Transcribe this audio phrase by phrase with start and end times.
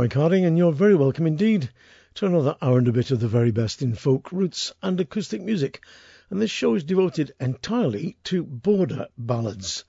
[0.00, 1.68] I'm Mike Harding, and you're very welcome indeed
[2.14, 5.42] to another hour and a bit of the very best in folk, roots, and acoustic
[5.42, 5.84] music.
[6.30, 9.84] And this show is devoted entirely to border ballads.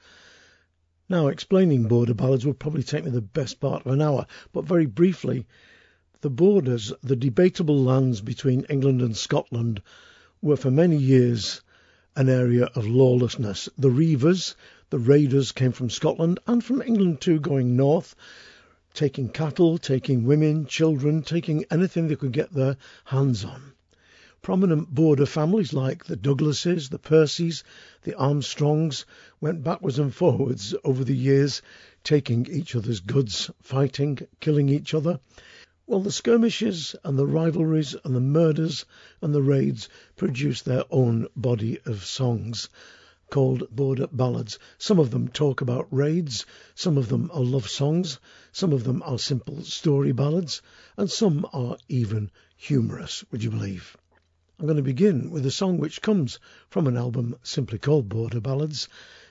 [1.07, 4.65] Now, explaining border ballads would probably take me the best part of an hour, but
[4.65, 5.47] very briefly,
[6.19, 9.81] the borders, the debatable lands between England and Scotland,
[10.41, 11.61] were for many years
[12.17, 13.69] an area of lawlessness.
[13.77, 14.57] The reivers,
[14.89, 18.13] the raiders, came from Scotland and from England too, going north
[18.93, 22.75] taking cattle, taking women, children, taking anything they could get their
[23.05, 23.73] hands on.
[24.41, 27.63] Prominent border families like the Douglases, the Percys,
[28.01, 29.05] the Armstrongs
[29.39, 31.61] went backwards and forwards over the years,
[32.03, 35.19] taking each other's goods, fighting, killing each other.
[35.85, 38.85] Well, the skirmishes and the rivalries and the murders
[39.21, 42.69] and the raids produced their own body of songs
[43.31, 44.59] called Border Ballads.
[44.77, 48.19] Some of them talk about raids, some of them are love songs,
[48.51, 50.61] some of them are simple story ballads,
[50.97, 53.97] and some are even humorous, would you believe?
[54.59, 58.41] I'm going to begin with a song which comes from an album simply called Border
[58.41, 58.89] Ballads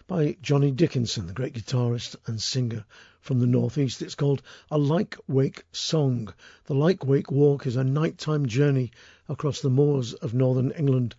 [0.09, 2.85] by Johnny Dickinson, the great guitarist and singer
[3.20, 4.03] from the Northeast.
[4.03, 6.33] It's called A Lyke Wake Song.
[6.64, 8.91] The Lyke Wake Walk is a nighttime journey
[9.29, 11.14] across the moors of northern England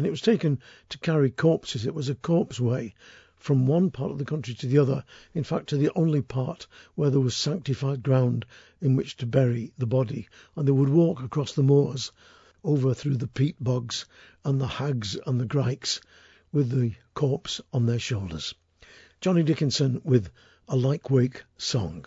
[0.00, 1.84] and it was taken to carry corpses.
[1.84, 2.94] It was a corpse way
[3.36, 6.66] from one part of the country to the other, in fact, to the only part
[6.94, 8.46] where there was sanctified ground
[8.80, 12.12] in which to bury the body, and they would walk across the moors,
[12.64, 14.06] over through the peat bogs
[14.42, 16.00] and the hags and the grikes,
[16.50, 18.54] with the corpse on their shoulders.
[19.20, 20.30] Johnny Dickinson with
[20.66, 22.06] a Lyke Wake song.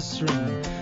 [0.00, 0.73] Johnny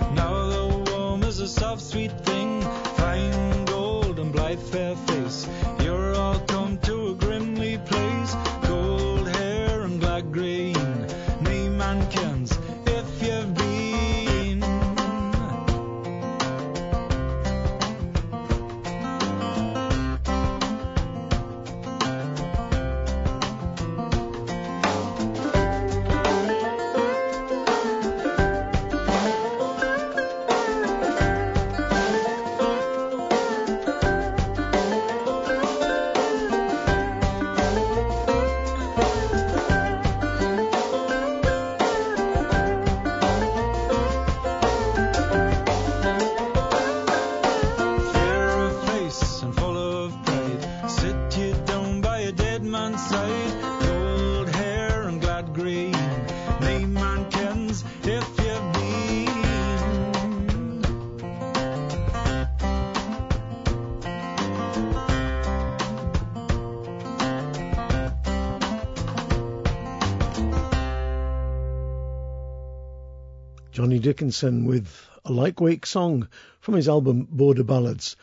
[74.02, 76.26] Dickinson with a Wake song
[76.58, 78.16] from his album Border Ballads.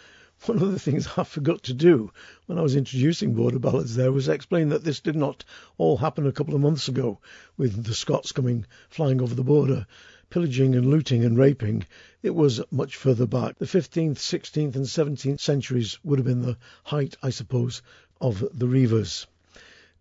[0.46, 2.12] One of the things I forgot to do
[2.48, 5.46] when I was introducing Border Ballads there was explain that this did not
[5.78, 7.20] all happen a couple of months ago
[7.56, 9.88] with the Scots coming flying over the border,
[10.30, 11.86] pillaging and looting and raping.
[12.22, 13.58] It was much further back.
[13.58, 17.82] The 15th, 16th, and 17th centuries would have been the height, I suppose,
[18.20, 19.28] of the Reivers.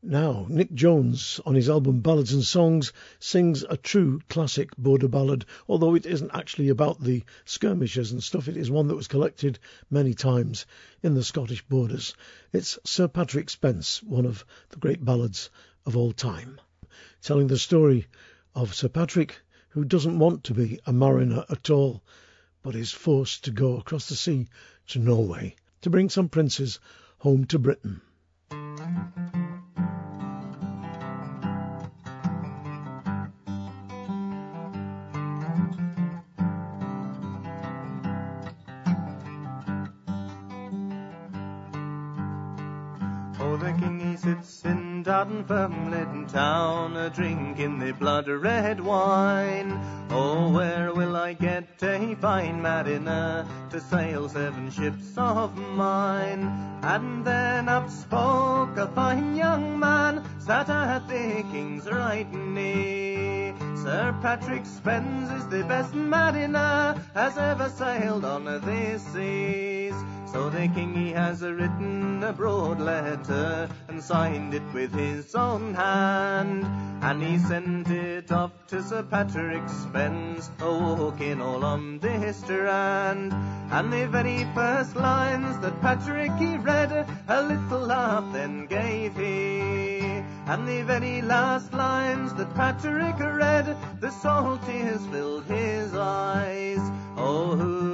[0.01, 5.45] Now, Nic Jones, on his album Ballads and Songs, sings a true classic border ballad,
[5.67, 8.47] although it isn't actually about the skirmishes and stuff.
[8.47, 9.59] It is one that was collected
[9.91, 10.67] many times
[11.03, 12.15] in the Scottish borders.
[12.53, 15.51] It's Sir Patrick Spens, one of the great ballads
[15.85, 16.61] of all time,
[17.21, 18.07] telling the story
[18.55, 19.41] of Sir Patrick,
[19.71, 22.05] who doesn't want to be a mariner at all,
[22.63, 24.47] but is forced to go across the sea
[24.87, 26.79] to Norway to bring some princes
[27.19, 28.01] home to Britain.
[45.51, 49.81] In Dunfermline town, a drinking the blood red wine.
[50.11, 56.43] Oh, where will I get a fine mariner to sail seven ships of mine?
[56.83, 63.55] And then up spoke a fine young man, sat at the king's right knee.
[63.83, 69.95] Sir Patrick Spens is the best mariner has ever sailed on the seas.
[70.33, 73.69] So the king he has written a broad letter
[74.01, 76.65] signed it with his own hand.
[77.03, 83.33] And he sent it off to Sir Patrick Spens, a walking all on the strand.
[83.71, 89.99] And the very first lines that Patrick he read, a little laugh then gave he.
[90.47, 96.81] And the very last lines that Patrick read, the salt tears filled his eyes.
[97.17, 97.88] Oh, who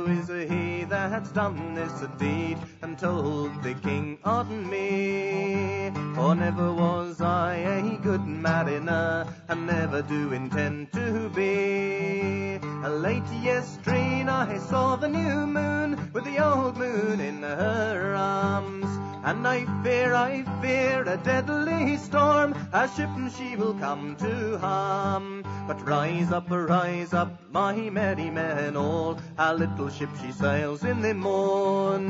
[1.15, 5.93] that's done this deed and told the king on me?
[6.17, 12.59] For never was I a good mariner, and never do intend to be.
[12.83, 18.85] A late yestreen I saw the new moon with the old moon in her arms.
[19.25, 24.59] And I fear, I fear a deadly storm, a ship and she will come to
[24.59, 25.43] harm.
[25.67, 31.01] But rise up, rise up, my merry men all, a little ship she sails in
[31.05, 32.07] the morn.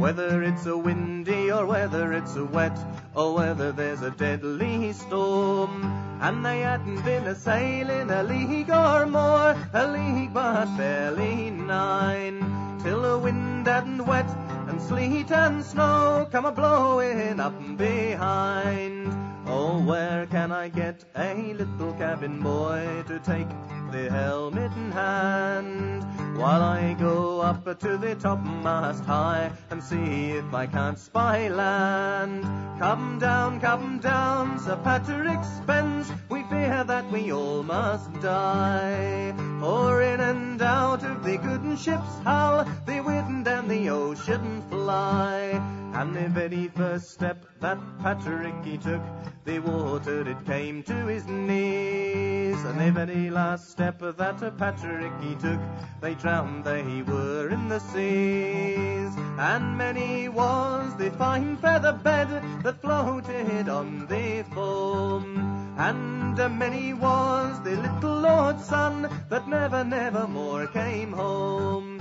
[0.00, 2.76] Whether it's a windy or whether it's a wet,
[3.14, 5.84] or whether there's a deadly storm.
[6.20, 12.40] And they hadn't been a sailing a league or more, a league but barely nine,
[12.82, 14.28] till the wind had and wet
[14.68, 19.27] and sleet and snow come a blowing up behind.
[19.50, 23.48] Oh, where can I get a little cabin boy to take
[23.90, 26.04] the helmet in hand?
[26.38, 32.44] While I go up to the topmast high and see if I can't spy land.
[32.78, 39.34] Come down, come down, Sir Patrick Spens, we fear that we all must die.
[39.60, 45.60] For in and out of the good ship's hull, the wind and the ocean fly.
[45.94, 49.02] And the very first step that Patrick he took,
[49.44, 52.62] the water it came to his knees.
[52.64, 55.60] And the very last step that Patrick he took,
[56.00, 59.12] they drowned, they were in the seas.
[59.38, 62.28] And many was the fine feather bed
[62.62, 65.57] that floated on the foam.
[65.78, 71.97] And many was the little Lord's son that never, never more came home.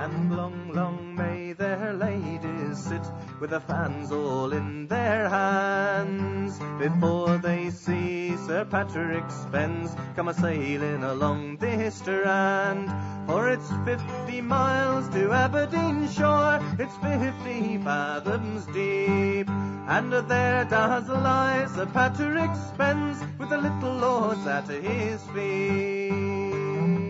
[0.00, 3.02] And long, long may their ladies sit
[3.38, 10.32] with the fans all in their hands before they see Sir Patrick Spens come a
[10.32, 12.88] sailing along this strand.
[13.26, 21.66] For it's fifty miles to Aberdeen shore, it's fifty fathoms deep, and there does lie
[21.74, 27.09] Sir Patrick Spens with the little lords at his feet.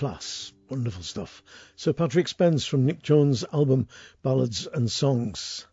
[0.00, 0.54] Class.
[0.70, 1.42] Wonderful stuff.
[1.76, 3.86] Sir Patrick Spens from Nic Jones' album
[4.22, 5.66] Ballads and Songs.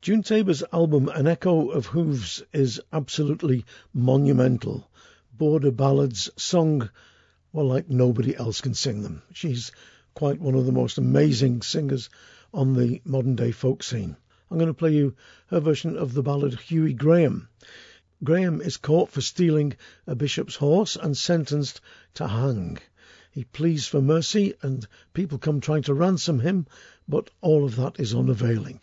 [0.00, 4.88] June Tabor's album An Echo of Hooves is absolutely monumental.
[5.36, 6.88] Border ballads sung,
[7.52, 9.22] well, like nobody else can sing them.
[9.32, 9.72] She's
[10.14, 12.10] quite one of the most amazing singers
[12.52, 14.16] on the modern day folk scene.
[14.52, 15.16] I'm going to play you
[15.48, 17.48] her version of the ballad Hughie Graeme.
[18.22, 19.74] Graeme is caught for stealing
[20.06, 21.80] a bishop's horse and sentenced
[22.14, 22.78] to hang.
[23.34, 26.68] He pleads for mercy, and people come trying to ransom him,
[27.08, 28.80] but all of that is unavailing.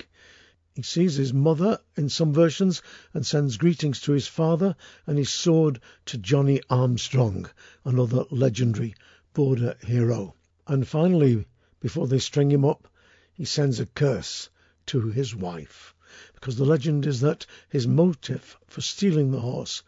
[0.76, 2.82] He sees his mother in some versions
[3.14, 4.76] and sends greetings to his father
[5.08, 7.50] and his sword to Johnny Armstrong,
[7.86, 8.94] another legendary
[9.34, 10.36] border hero.
[10.68, 11.46] And finally,
[11.80, 12.90] before they string him up,
[13.32, 14.50] he sends a curse
[14.88, 15.96] to his wife,
[16.34, 19.82] because the legend is that his motive for stealing the horse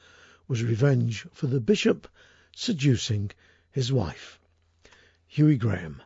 [0.47, 2.07] was revenge for the bishop
[2.55, 3.29] seducing
[3.69, 4.39] his wife.
[5.35, 5.99] Hughie Graeme.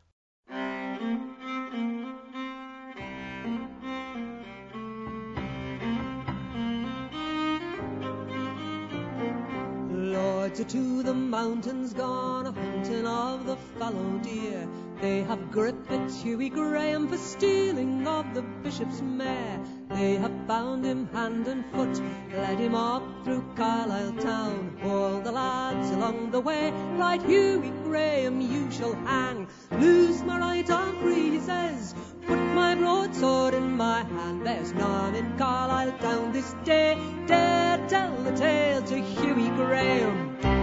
[9.91, 14.65] Lords are to the mountains gone, a hunting of the fallow deer.
[15.01, 15.91] They have gripped
[16.23, 19.59] Hughie Graeme for stealing of the bishop's mare.
[19.89, 22.01] They have bound him hand and foot,
[22.31, 24.77] led him up through Carlisle town.
[24.83, 29.47] All the lads along the way cried, Hughie Graeme, you shall hang.
[29.71, 31.93] Lose my right arm free, he says.
[32.25, 34.45] Put my broadsword in my hand.
[34.45, 40.56] There's none in Carlisle town this day dare tell the tale to Hughie Graeme.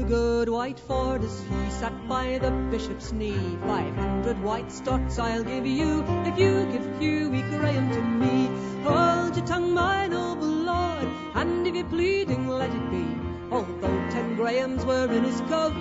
[0.00, 3.58] The good white as he sat by the bishop's knee.
[3.66, 8.48] Five hundred white stocks I'll give you if you give Hughie Graeme to me.
[8.82, 13.04] Hold your tongue, my noble lord, and if you're pleading, let it be.
[13.52, 15.74] Although ten Grahams were in his coat,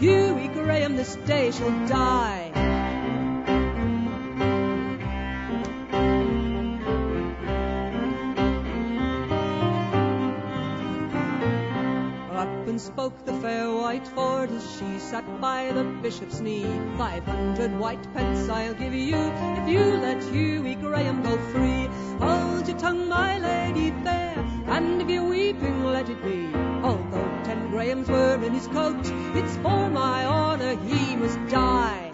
[0.00, 2.47] Hughie Graeme this day shall die.
[13.88, 16.66] White as she sat by the bishop's knee.
[16.98, 21.88] Five hundred white pence I'll give you if you let Hughie Graeme go free.
[22.20, 24.34] Hold your tongue, my lady fair,
[24.66, 26.54] and if you're weeping, let it be.
[26.82, 32.07] Although ten Grahams were in his coat, it's for my honour he must die.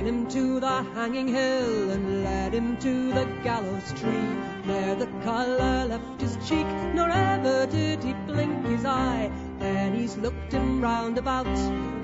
[0.00, 4.34] To the hanging hill and led him to the gallows tree.
[4.64, 9.30] There the colour left his cheek, nor ever did he blink his eye.
[9.58, 11.46] Then he's looked him round about,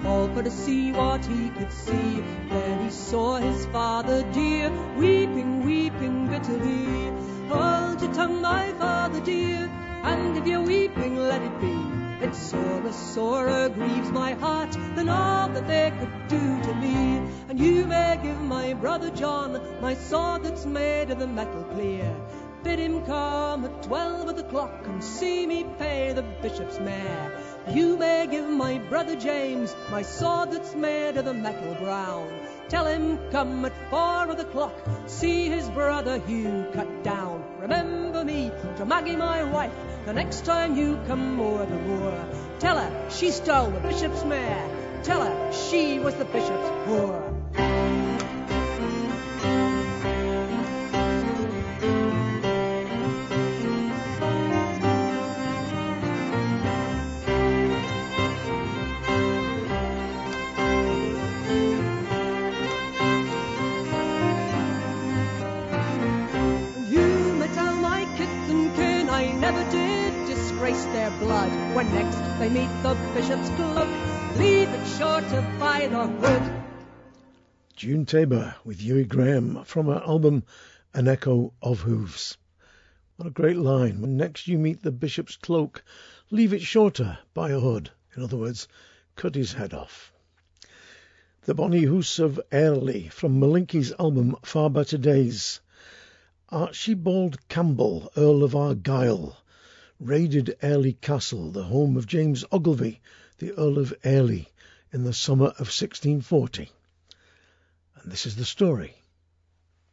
[0.04, 2.22] all for to see what he could see.
[2.50, 7.12] Then he saw his father dear, weeping, weeping bitterly.
[7.48, 9.70] Hold your tongue, my father dear,
[10.02, 11.95] and if you're weeping, let it be.
[12.20, 17.20] It sorer, sorer grieves my heart than all that they could do to me.
[17.48, 22.10] And you may give my brother John my sword that's made of the metal clear.
[22.62, 27.38] Bid him come at twelve of the clock and see me pay the bishop's mare.
[27.70, 32.28] You may give my brother James my sword that's made of the metal brown.
[32.68, 34.74] Tell him come at four of the clock,
[35.06, 37.44] see his brother Hugh cut down.
[37.60, 39.72] Remember me to Maggie my wife,
[40.04, 42.26] the next time you come moor the moor,
[42.58, 44.68] tell her she stole the bishop's mare.
[45.04, 47.95] Tell her she was the bishop's whore.
[71.06, 73.88] When next they meet the bishop's cloak.
[74.38, 75.22] Leave it short
[75.56, 76.64] by the hood.
[77.76, 80.42] June Tabor with Hughie Graeme from her album
[80.94, 82.36] An Echo of Hooves.
[83.14, 84.00] What a great line.
[84.00, 85.84] When next you meet the bishop's cloak,
[86.32, 87.92] leave it shorter by a hood.
[88.16, 88.66] In other words,
[89.14, 90.12] cut his head off.
[91.42, 95.60] The Bonnie Hoose of Airlie from Malinky's album Far Better Days.
[96.48, 99.36] Archibald Campbell, Earl of Argyll,
[100.00, 103.00] raided Airlie Castle, the home of James Ogilvy,
[103.38, 104.48] the Earl of Airlie,
[104.92, 106.70] in the summer of 1640.
[108.02, 108.94] And this is the story.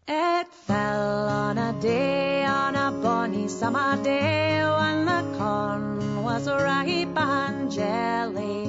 [0.08, 7.18] It fell on a day, on a bonny summer day, when the corn was ripe
[7.18, 8.68] and jelly,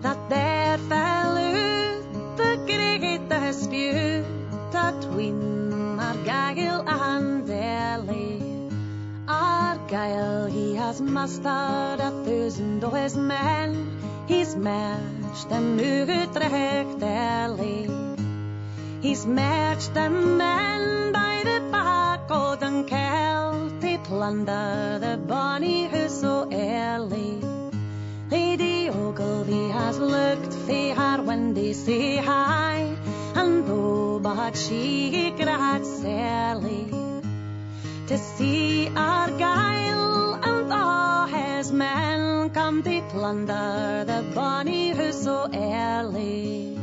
[0.00, 4.24] that there fell out the great dispute
[4.70, 5.53] between
[9.94, 13.90] Argyll, he has mustered a thousand of his men.
[14.26, 17.88] He's marched them Utrecht early.
[19.00, 23.80] He's marched them men by the back of Dunkeld.
[23.80, 27.40] They plunder the bonny house so early.
[28.30, 32.96] Lady Ogilvy has looked for her when they say hi,
[33.36, 36.90] and oh, but she cried sadly
[38.08, 39.63] to see Argyll
[42.74, 46.73] come to plunder the bonny house so early.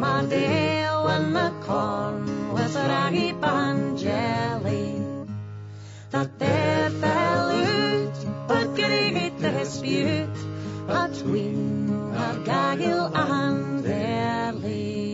[0.00, 5.04] Summer day, when the corn was a raggy and jelly.
[6.10, 10.38] That there fell out, but great dispute
[10.86, 15.06] between Argyll and Airlie.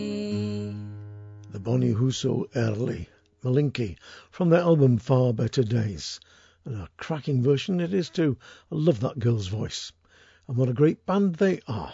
[1.51, 3.09] The Bonnie Husso Early,
[3.43, 3.97] Malinky,
[4.31, 6.21] from their album Far Better Days.
[6.63, 8.37] And a cracking version it is too.
[8.71, 9.91] I love that girl's voice.
[10.47, 11.93] And what a great band they are.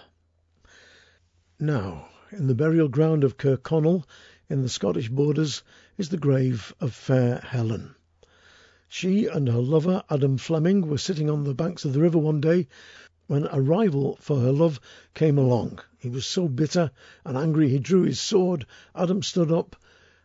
[1.59, 4.03] Now, in the burial ground of Kirkconnel,
[4.49, 5.61] in the Scottish borders,
[5.99, 7.93] is the grave of fair Helen.
[8.87, 12.41] She and her lover, Adam Fleming, were sitting on the banks of the river one
[12.41, 12.67] day
[13.27, 14.81] when a rival for her love
[15.13, 15.79] came along.
[15.99, 16.89] He was so bitter
[17.23, 18.65] and angry he drew his sword.
[18.95, 19.75] Adam stood up.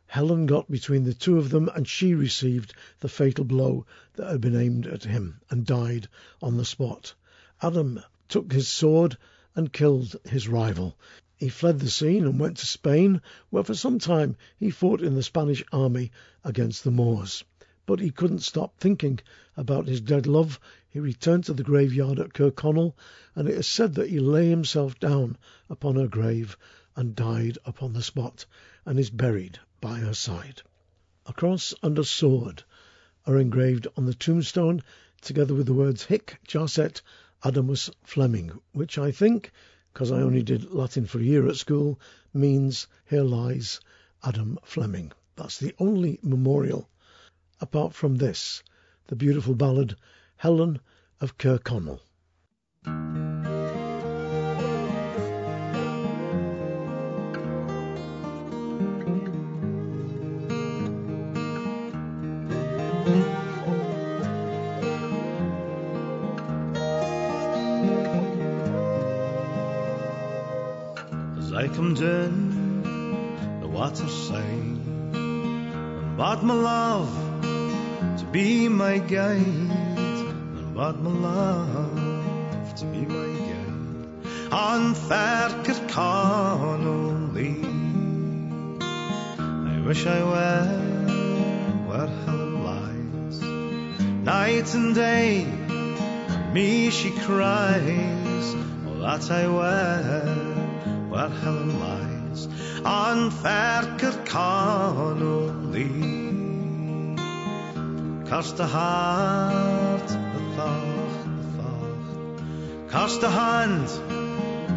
[0.07, 4.40] Helen got between the two of them, and she received the fatal blow that had
[4.40, 6.09] been aimed at him and died
[6.40, 7.12] on the spot.
[7.61, 9.18] Adam took his sword
[9.55, 10.97] and killed his rival.
[11.40, 15.14] He fled the scene and went to Spain, where for some time he fought in
[15.14, 16.11] the Spanish army
[16.42, 17.44] against the Moors.
[17.87, 19.20] But he couldn't stop thinking
[19.57, 20.59] about his dead love.
[20.90, 22.96] he returned to the graveyard at Kirkconnel,
[23.37, 25.38] and it is said that he lay himself down
[25.70, 26.59] upon her grave
[26.96, 28.44] and died upon the spot,
[28.85, 30.62] and is buried by her side.
[31.24, 32.64] A cross and a sword
[33.27, 34.83] are engraved on the tombstone,
[35.20, 37.01] together with the words Hic Jacet
[37.44, 39.53] Adamus Fleming, which I think,
[39.92, 41.98] because I only did Latin for a year at school,
[42.33, 43.81] means here lies
[44.22, 45.12] Adam Fleming.
[45.37, 46.88] That's the only memorial.
[47.61, 48.62] Apart from this,
[49.07, 49.96] the beautiful ballad
[50.37, 50.81] Helen
[51.20, 52.01] of Kirkconnel.
[71.79, 79.37] As I come down the waterside and bought my love to be my guide.
[79.37, 84.53] And bought my love to be my guide.
[84.53, 87.62] On Ferker Connolly
[88.81, 90.67] I wish I were
[91.87, 93.41] where Helen lies.
[94.25, 95.47] Night and day
[96.27, 98.57] for me she cries.
[98.85, 100.48] Oh that I were
[101.29, 102.49] Helen lies
[102.85, 105.88] on Ferker Connolly.
[108.29, 113.88] Cast the heart that thought, the thought, cast the hand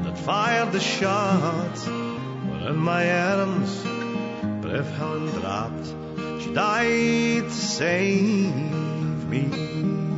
[0.06, 1.88] that fired the shot.
[1.88, 3.84] Were in my arms,
[4.62, 5.88] brave Helen dropped.
[6.42, 10.11] She died to save me.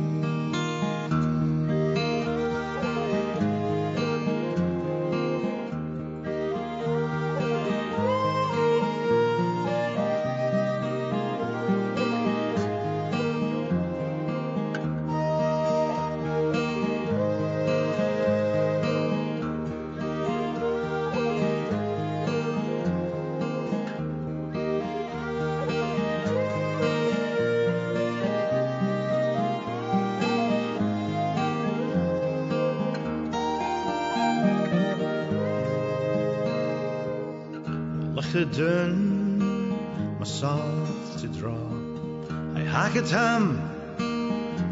[43.04, 43.60] Him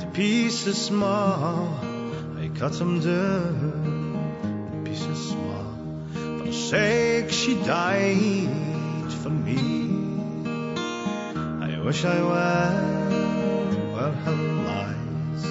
[0.00, 1.78] to pieces small.
[2.38, 5.66] I cut him down pieces small.
[6.14, 9.58] For the sake she died for me.
[11.60, 12.70] I wish I were
[13.92, 14.36] where her
[14.68, 15.44] lies.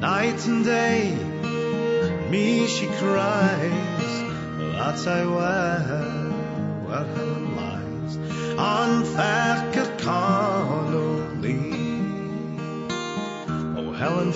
[0.00, 1.14] Night and day,
[2.30, 4.22] me she cries.
[4.58, 4.74] Well,
[5.06, 6.01] I were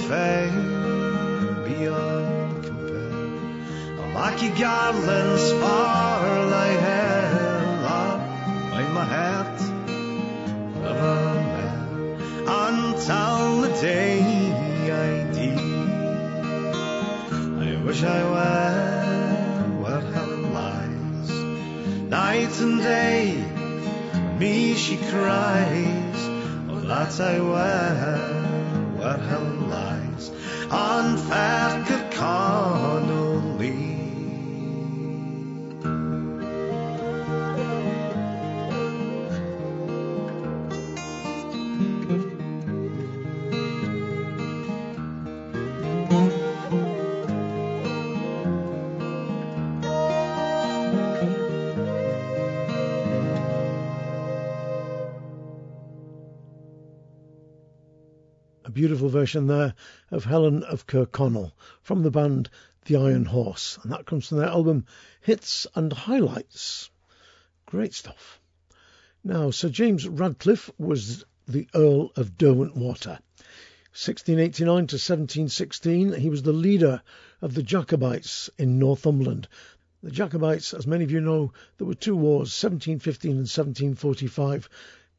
[0.08, 0.50] Fair
[1.64, 3.10] beyond compare.
[3.98, 7.26] A Mackie garlands for thy hair,
[7.82, 8.20] love,
[8.70, 9.60] by my heart,
[10.80, 11.16] never
[11.54, 11.80] there,
[12.46, 14.20] until the day
[14.92, 15.66] I die.
[17.64, 21.30] I wish I were where Helen lies
[22.08, 23.24] night and day.
[24.38, 26.20] Me she cries,
[26.70, 28.15] oh that I were
[59.26, 59.74] version there
[60.12, 61.50] of Helen of Kirkconnel
[61.82, 62.48] from the band
[62.84, 64.86] The Iron Horse, and that comes from their album
[65.20, 66.90] Hits and Highlights.
[67.66, 68.40] Great stuff.
[69.24, 73.18] Now, Sir James Radcliffe was the Earl of Derwentwater.
[73.90, 77.02] 1689 to 1716, he was the leader
[77.42, 79.48] of the Jacobites in Northumberland.
[80.04, 84.68] The Jacobites, as many of you know, there were two wars, 1715 and 1745,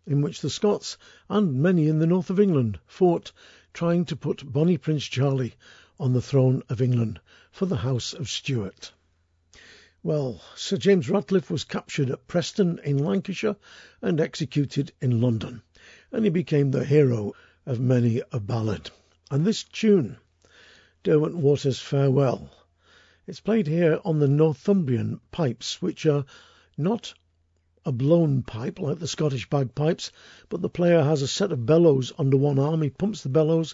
[0.05, 0.97] in which the Scots
[1.29, 3.33] and many in the north of England fought,
[3.77, 5.53] trying to put Bonnie Prince Charlie
[5.99, 7.19] on the throne of England
[7.51, 8.91] for the House of Stuart.
[10.01, 13.55] Well, Sir James Ratcliffe was captured at Preston in Lancashire
[14.01, 15.61] and executed in London,
[16.11, 17.33] and he became the hero
[17.67, 18.89] of many a ballad.
[19.29, 20.17] And this tune,
[21.03, 22.49] Derwentwater's Farewell,
[23.27, 26.25] it's played here on the Northumbrian pipes, which are
[26.79, 27.13] not
[27.87, 30.11] a blown pipe like the Scottish bagpipes,
[30.49, 32.81] but the player has a set of bellows under one arm.
[32.81, 33.73] He pumps the bellows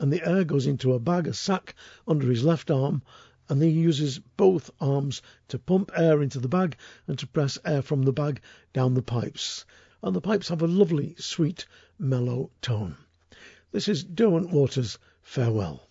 [0.00, 1.74] and the air goes into a bag, a sack,
[2.08, 3.02] under his left arm,
[3.50, 7.82] and he uses both arms to pump air into the bag and to press air
[7.82, 8.40] from the bag
[8.72, 9.66] down the pipes.
[10.02, 11.66] And the pipes have a lovely, sweet,
[11.98, 12.96] mellow tone.
[13.70, 15.90] This is Derwentwater's Farewell.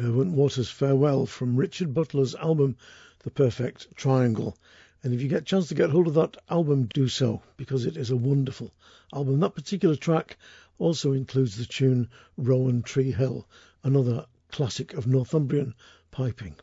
[0.00, 2.78] Derwentwater's Farewell from Richard Butler's album
[3.18, 4.56] The Perfect Triangle.
[5.02, 7.84] And if you get a chance to get hold of that album, do so because
[7.84, 8.72] it is a wonderful
[9.12, 9.40] album.
[9.40, 10.38] That particular track
[10.78, 12.08] also includes the tune
[12.38, 13.46] Rowan Tree Hill,
[13.84, 15.74] another classic of Northumbrian
[16.10, 16.56] piping.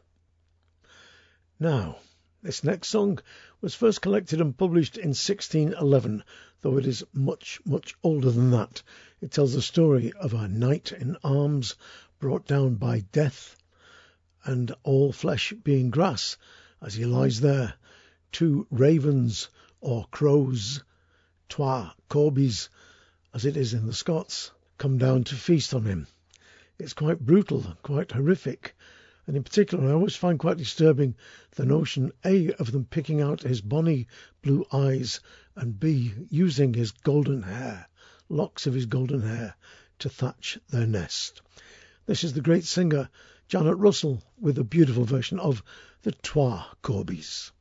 [1.59, 1.99] Now,
[2.41, 3.19] this next song
[3.61, 6.23] was first collected and published in 1611,
[6.61, 8.81] though it is much, much older than that.
[9.21, 11.75] It tells the story of a knight in arms
[12.19, 13.55] brought down by death,
[14.43, 16.35] and all flesh being grass,
[16.81, 17.75] as he lies there,
[18.31, 19.49] two ravens
[19.81, 20.83] or crows,
[21.47, 22.69] twa corbies,
[23.33, 26.07] as it is in the Scots, come down to feast on him.
[26.79, 28.75] It's quite brutal, quite horrific,
[29.27, 31.15] and in particular I always find quite disturbing
[31.51, 34.07] the notion A of them picking out his bonny
[34.41, 35.19] blue eyes
[35.55, 37.87] and B using his golden hair,
[38.27, 39.55] locks of his golden hair,
[39.99, 41.41] to thatch their nest.
[42.07, 43.09] This is the great singer
[43.49, 45.61] Janet Russell with a beautiful version of
[46.03, 47.51] the Twa Corbies.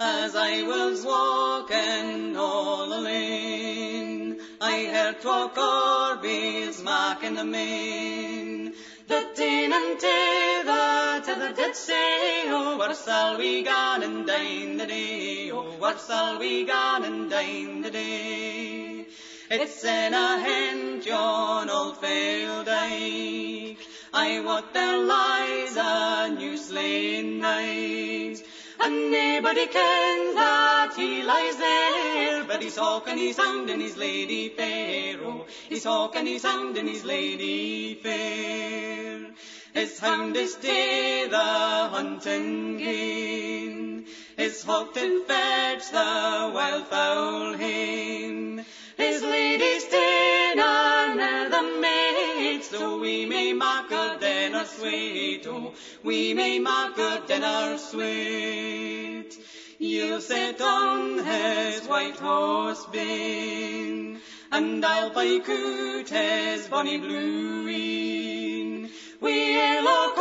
[0.00, 8.74] As I was walking all alone, I heard twa corbies marking the main.
[9.06, 14.86] The teen and tether, tether did say, Oh, where shall we go and dine the
[14.86, 15.52] day?
[15.52, 19.06] Oh, where shall we go and dine the day?
[19.48, 23.81] It's in a hen, John Old Fail Dyke.
[24.14, 28.42] I wot there lies a new slain knight,
[28.78, 34.50] and nobody kens that he lies there, but he's hawking his hound and his lady
[34.50, 39.32] fair, oh, he's hawking his hound and his lady fair.
[39.72, 44.04] His hound is to the hunting gane,
[44.36, 48.62] his hawk did fetch the wild fowl hame,
[49.02, 56.58] his lady's dinner the maid, so we may mark a dinner sweet, oh, we may
[56.58, 59.30] mark a dinner sweet.
[59.78, 64.20] You'll sit on his white horse bin,
[64.52, 68.90] and I'll buy coot his bonny blueen.
[69.20, 70.18] We'll look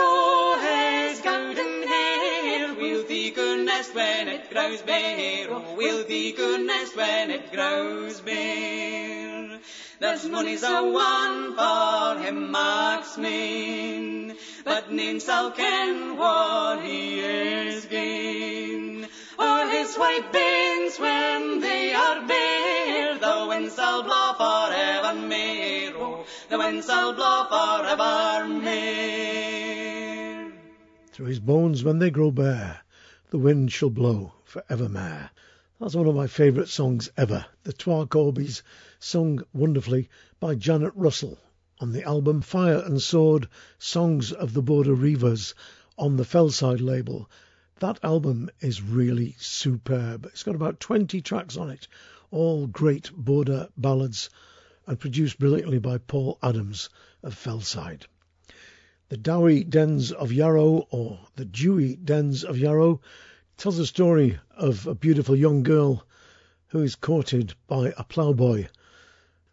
[0.64, 1.71] his golden
[3.30, 6.34] thee nest when it grows bare, oh, we'll thee
[6.66, 9.60] nest when it grows bare.
[10.00, 19.06] There's money's a one for him marksman, but none shall ken what he is gain.
[19.38, 26.26] Or his white banes when they are bare, the wind shall blow for evermore, oh,
[26.50, 29.22] the wind shall blow for evermore.
[31.12, 32.81] Through his bones when they grow bare,
[33.32, 35.32] the wind shall blow for evermore.
[35.80, 38.62] That's one of my favourite songs ever, the Twa Corbies,
[39.00, 40.10] sung wonderfully
[40.42, 41.40] by Janet Russell
[41.80, 43.48] on the album Fire and Sword
[43.80, 45.56] Songs of the Border Reivers,
[45.98, 47.30] on the Fellside label.
[47.80, 50.26] That album is really superb.
[50.26, 51.88] It's got about 20 tracks on it,
[52.32, 54.30] all great border ballads
[54.86, 56.90] and produced brilliantly by Paul Adams
[57.24, 58.08] of Fellside.
[59.12, 63.02] The Dowie Dens of Yarrow, or the Dewy Dens of Yarrow,
[63.58, 66.08] tells the story of a beautiful young girl
[66.68, 68.70] who is courted by a ploughboy,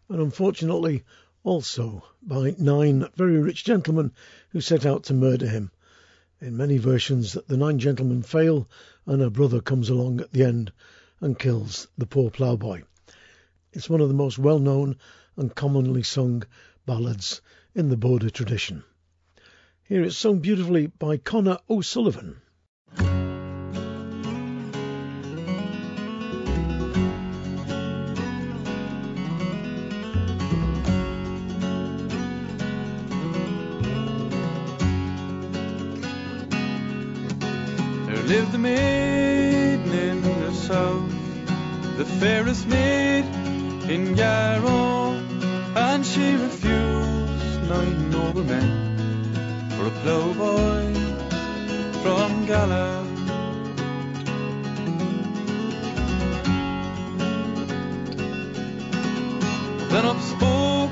[0.07, 1.03] and unfortunately
[1.43, 4.13] also by nine very rich gentlemen
[4.51, 5.71] who set out to murder him.
[6.39, 8.65] In many versions, the nine gentlemen fail,
[9.05, 10.71] and her brother comes along at the end
[11.19, 12.83] and kills the poor ploughboy.
[13.73, 14.95] It's one of the most well known
[15.35, 16.43] and commonly sung
[16.85, 17.41] ballads
[17.75, 18.85] in the border tradition.
[19.89, 22.39] Here it's sung beautifully by Conor O'Sullivan.
[38.05, 41.09] There lived a maiden in the south,
[41.97, 43.25] the fairest maid
[43.89, 45.13] in Yarrow,
[45.75, 48.88] and she refused nine noble men
[49.79, 50.93] for a ploughboy
[52.03, 53.05] from Gala.
[59.89, 60.91] Then up spoke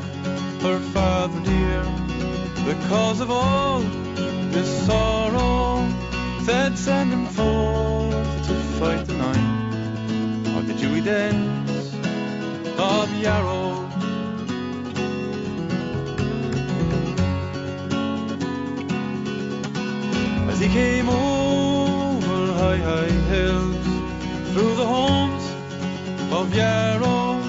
[0.62, 1.84] her father dear,
[2.64, 3.82] the cause of all
[4.56, 5.86] this sorrow,
[6.46, 11.94] said send him forth to fight the nine of the Dewy dens
[12.80, 13.87] of Yarrow.
[26.48, 27.40] Of Yarrow,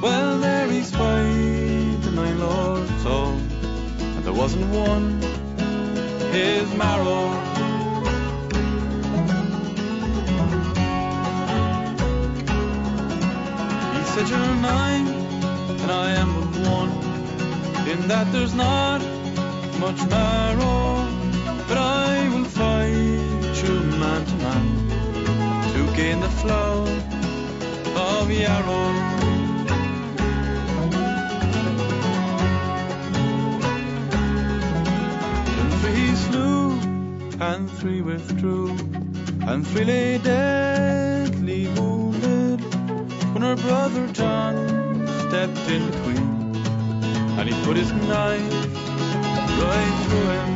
[0.00, 3.34] well, there he spied the nine lords all,
[4.14, 5.20] and there wasn't one
[6.32, 7.26] his marrow.
[13.94, 15.06] He said, You're nine,
[15.82, 16.90] and I am but one,
[17.92, 19.00] in that there's not
[19.84, 21.06] much marrow,
[21.68, 24.66] but I will fight you man to man
[25.74, 26.69] to gain the flow
[28.30, 28.46] And
[35.80, 36.78] three slew,
[37.40, 38.76] and three withdrew,
[39.48, 42.60] and three lay deadly wounded
[43.34, 44.54] when her brother John
[45.28, 46.54] stepped in between,
[47.36, 48.52] and he put his knife
[49.58, 50.49] right through him.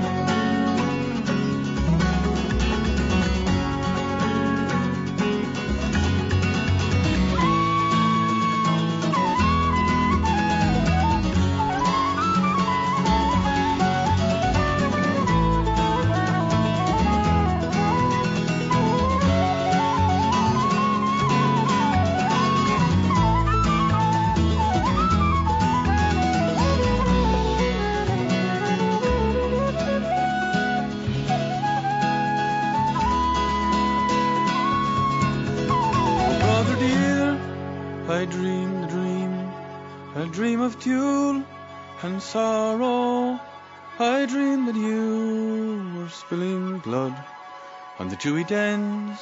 [48.25, 49.21] Dewy dens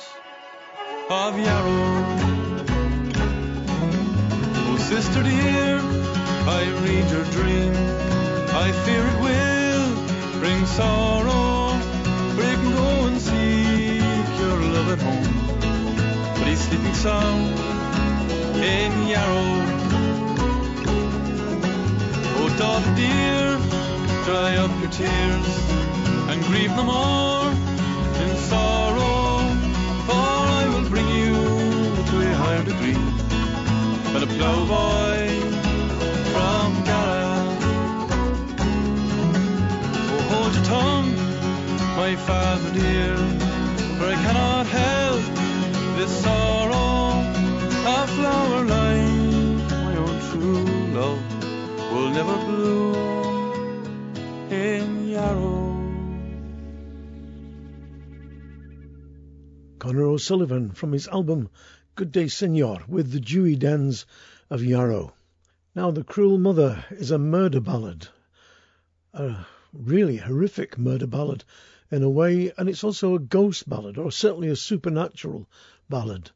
[1.11, 2.05] of Yarrow.
[4.55, 5.81] Oh, sister dear,
[6.47, 7.73] I read your dream.
[8.65, 11.77] I fear it will bring sorrow.
[12.37, 15.33] For you can go and seek your love at home
[16.39, 17.59] but he's sleeping sound
[18.63, 19.53] in Yarrow.
[22.39, 23.59] Oh, daughter dear,
[24.27, 25.49] dry up your tears
[26.31, 27.62] and grieve no more
[28.53, 29.39] sorrow,
[30.07, 30.25] for
[30.61, 31.35] I will bring you
[32.11, 33.03] to a higher degree
[34.13, 35.19] than a ploughboy
[36.33, 37.33] from Gala.
[40.13, 41.11] Oh, hold your tongue,
[42.03, 43.17] my father dear,
[43.97, 45.23] for I cannot help
[45.97, 46.93] this sorrow,
[47.95, 50.67] a flower like my own true
[50.99, 51.23] love
[51.91, 53.83] will never bloom
[54.51, 55.62] in Yarrow.
[59.83, 61.51] Conor O'Sullivan from his album
[61.97, 64.07] Good Day Senor with the Dewy Dens
[64.49, 65.13] of Yarrow.
[65.75, 68.07] Now, The Cruel Mother is a murder ballad,
[69.13, 71.43] a really horrific murder ballad
[71.91, 75.49] in a way, and it's also a ghost ballad, or certainly a supernatural
[75.89, 76.31] ballad.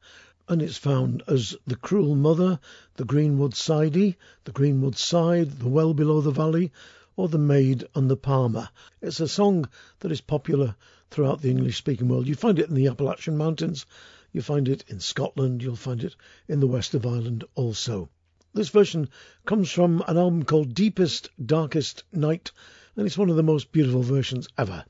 [0.49, 2.59] And it's found as The Cruel Mother,
[2.97, 6.73] The Greenwood Sidey, The Greenwood Side, The Well Below the Valley,
[7.15, 8.71] or The Maid and the Palmer.
[9.01, 9.69] It's a song
[10.01, 10.75] that is popular
[11.11, 12.27] throughout the English speaking world.
[12.27, 13.87] You find it in the Appalachian Mountains,
[14.33, 16.17] you find it in Scotland, you'll find it
[16.49, 18.09] in the west of Ireland also.
[18.55, 19.09] This version
[19.45, 22.53] comes from an album called Deepest, Darkest Night,
[22.97, 24.85] and it's one of the most beautiful versions ever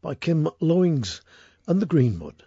[0.00, 1.20] by Kim Lowings
[1.66, 2.42] and the Greenwood.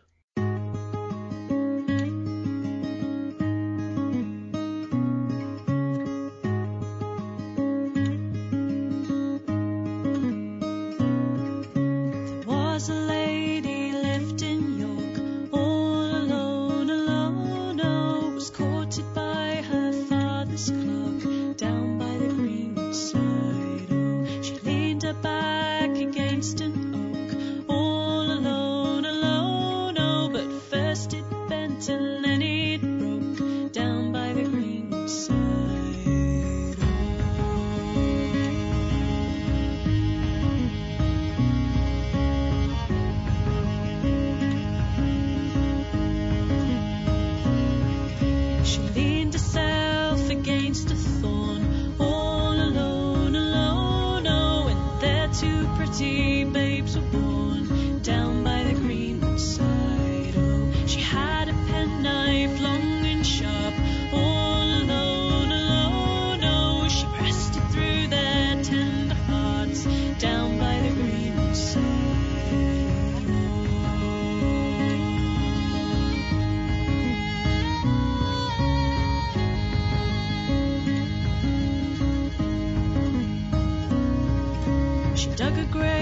[85.37, 85.94] dug a grave.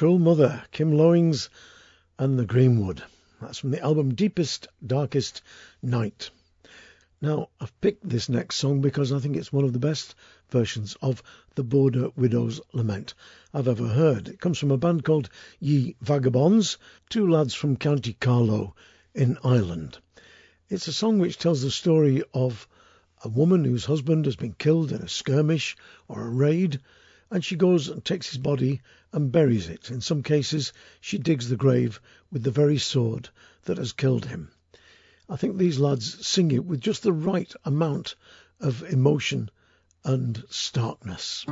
[0.00, 1.50] Cruel Mother, Kim Lowings
[2.18, 3.02] and the Greenwood.
[3.38, 5.42] That's from the album Deepest, Darkest
[5.82, 6.30] Night.
[7.20, 10.14] Now, I've picked this next song because I think it's one of the best
[10.48, 11.22] versions of
[11.54, 13.12] the Border Widow's Lament
[13.52, 14.28] I've ever heard.
[14.28, 15.28] It comes from a band called
[15.58, 16.78] Ye Vagabonds,
[17.10, 18.74] two lads from County Carlow
[19.14, 19.98] in Ireland.
[20.70, 22.66] It's a song which tells the story of
[23.22, 25.76] a woman whose husband has been killed in a skirmish
[26.08, 26.80] or a raid,
[27.30, 28.80] and she goes and takes his body
[29.12, 29.90] and buries it.
[29.90, 32.00] In some cases, she digs the grave
[32.30, 33.28] with the very sword
[33.64, 34.50] that has killed him.
[35.28, 38.16] I think these lads sing it with just the right amount
[38.60, 39.50] of emotion
[40.04, 41.44] and starkness.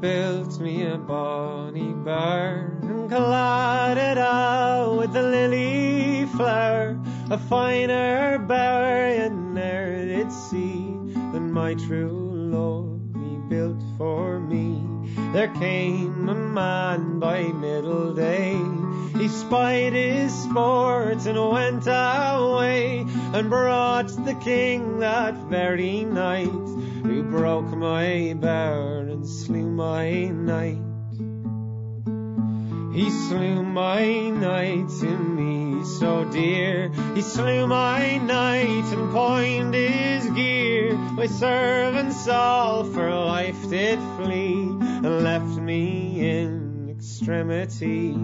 [0.00, 3.12] Built me a bonny barn and
[3.98, 6.98] it out with the lily flower
[7.30, 10.96] a finer bower you ne'er did see
[11.32, 14.82] than my true love he built for me.
[15.32, 18.58] There came a man by middle day.
[19.18, 26.68] He spied his sports and went away and brought the king that very night,
[27.30, 30.82] broke my bower and slew my knight.
[32.94, 36.90] He slew my knight to me so dear.
[37.14, 40.94] He slew my knight and poined his gear.
[40.94, 46.65] My servants all for life did flee and left me in
[47.06, 48.18] extremity.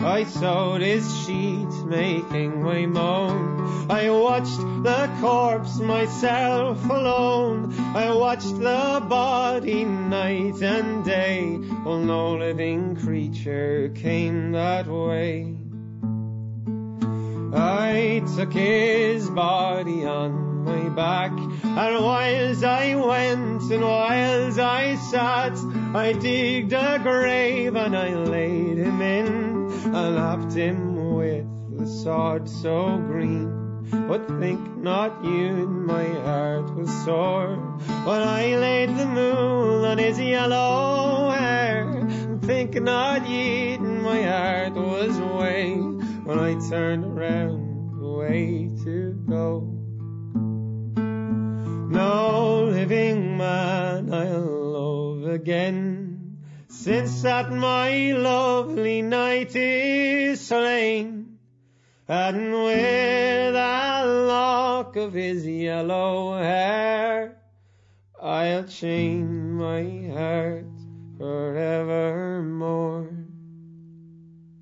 [0.00, 3.88] I sewed his sheet, making my moan.
[3.88, 7.72] I watched the corpse myself alone.
[7.94, 11.54] I watched the body night and day,
[11.84, 15.56] while no living creature came that way.
[17.54, 20.45] I took his body on
[20.96, 25.54] back, and whiles I went and whiles I sat,
[25.94, 29.26] I digged a grave and I laid him in,
[29.94, 31.46] and lapped him with
[31.78, 33.66] the sod so green.
[34.08, 37.56] But think not you my heart was sore
[38.06, 42.08] when I laid the moon on his yellow hair.
[42.40, 49.75] Think not ye my heart was way when I turned around away to go.
[51.88, 61.38] No living man I'll love again, since that my lovely knight is slain,
[62.08, 67.40] and with a lock of his yellow hair,
[68.20, 70.66] I'll chain my heart
[71.18, 73.10] forevermore.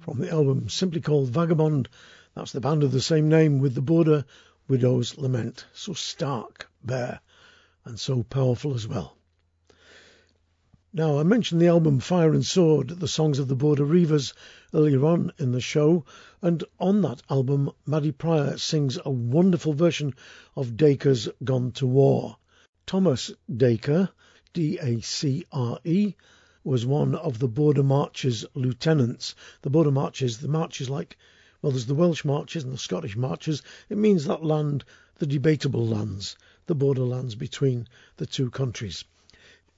[0.01, 1.89] From the album simply called Vagabond,
[2.35, 4.27] that's the band of the same name with the Border
[4.68, 5.64] Widow's Lament.
[5.72, 7.20] So stark, bare,
[7.85, 9.16] and so powerful as well.
[10.97, 14.32] Now, I mentioned the album Fire and Sword, the songs of the Border Reivers,
[14.72, 16.05] earlier on in the show,
[16.41, 20.14] and on that album, Maddy Prior sings a wonderful version
[20.55, 22.37] of Dacre's Gone to War.
[22.87, 24.11] Thomas Dacre,
[24.53, 26.14] D A C R E,
[26.62, 29.35] was one of the Border Marches lieutenants.
[29.62, 31.16] The Border Marches, the marches like,
[31.61, 33.62] well, there's the Welsh marches and the Scottish marches.
[33.89, 34.85] It means that land,
[35.16, 37.86] the debatable lands, the borderlands between
[38.16, 39.04] the two countries.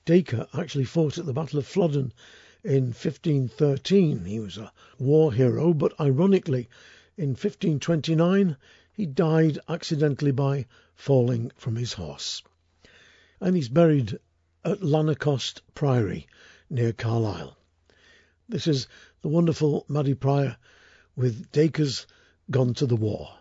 [0.04, 2.12] Dacre actually fought at the Battle of Flodden
[2.62, 4.24] in 1513.
[4.24, 6.68] He was a war hero, but ironically,
[7.16, 8.56] in 1529
[8.92, 12.42] he died accidentally by falling from his horse.
[13.40, 14.18] And he's buried
[14.64, 16.26] at Lanercost Priory
[16.70, 17.56] near Carlisle.
[18.48, 18.88] This is
[19.22, 20.56] the wonderful Maddy Prior
[21.16, 22.06] with Dacre's
[22.50, 23.34] Gone to the War.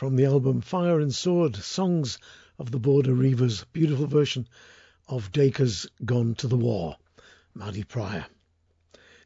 [0.00, 2.16] From the album Fire and Sword Songs
[2.58, 4.48] of the Border Reivers, beautiful version
[5.06, 6.96] of Dacre's Gone to the War,
[7.54, 8.24] Maddy Prior.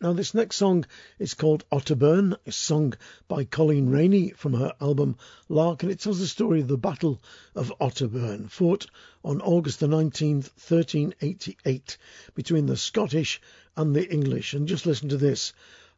[0.01, 0.85] Now, this next song
[1.21, 2.35] is called Otterburn.
[2.51, 2.95] Sung
[3.29, 5.17] by Colleen Raney from her album
[5.49, 7.23] Lark, and it tells the story of the Battle
[7.55, 8.87] of Otterburn, fought
[9.25, 11.97] on August the 19th, 1388,
[12.35, 13.41] between the Scottish
[13.77, 14.55] and the English.
[14.55, 15.53] And just listen to this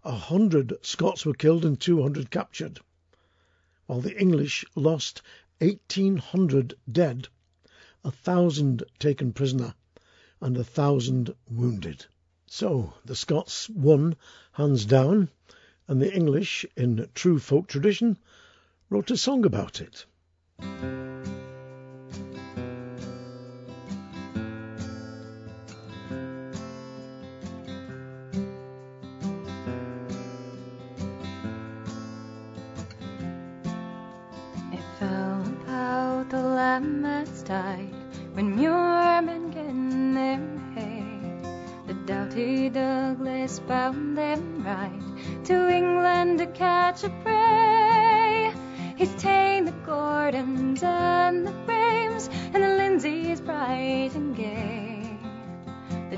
[0.04, 2.80] a hundred Scots were killed and 200 captured,
[3.86, 5.22] while the English lost
[5.60, 7.28] 1800 dead,
[8.04, 9.74] a thousand taken prisoner,
[10.40, 12.06] and a thousand wounded.
[12.46, 14.16] So the Scots won
[14.52, 15.30] hands down,
[15.88, 18.18] and the English, in true folk tradition,
[18.90, 19.80] wrote a song about.
[19.80, 20.06] It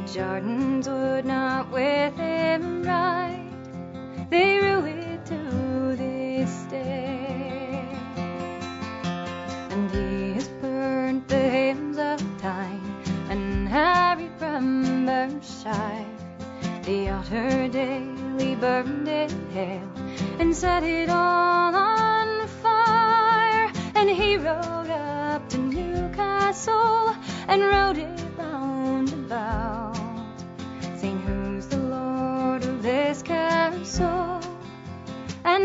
[0.08, 4.30] The Jardines would not with him ride.
[4.30, 7.86] They rue it to this day
[9.68, 12.80] and he has burnt the hymns of time
[13.28, 16.06] and Harry from Berkshire.
[16.84, 19.90] The otter daily burned it hail
[20.38, 23.70] and set it all on fire.
[23.94, 27.14] And he rode up to Newcastle
[27.46, 29.77] and rode it round about,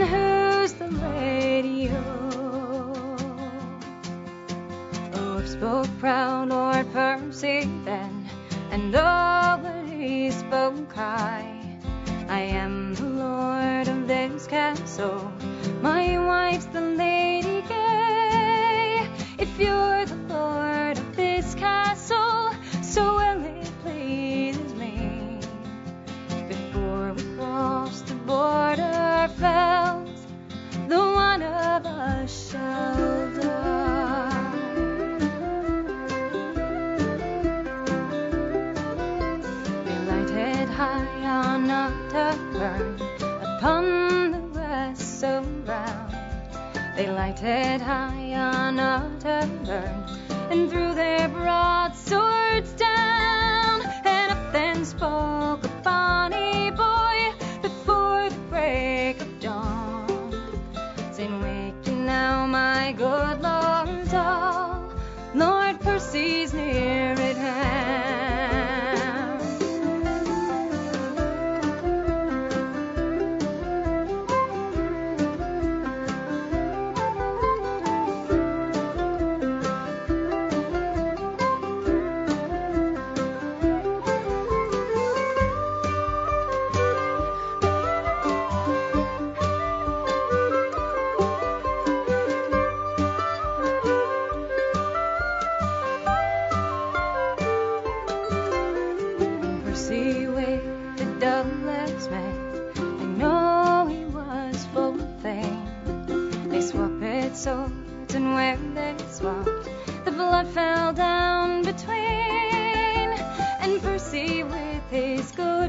[0.05, 3.21] who's the lady of?
[5.13, 8.29] Oh, spoke proud Lord Percy then,
[8.71, 8.95] and
[9.89, 11.63] he spoke high.
[12.27, 15.31] I am the lord of this castle,
[15.81, 19.07] my wife's the lady gay.
[19.37, 22.51] If you're the lord of this castle,
[22.81, 25.39] so well it pleases me.
[26.47, 29.92] Before we cross the border fells, the
[31.81, 34.53] one shall die.
[39.85, 43.01] They lighted high on Otterburn
[43.57, 46.15] upon the so round.
[46.95, 53.81] They lighted high on Otterburn and threw their broadswords down.
[54.05, 56.52] And up then spoke a bonny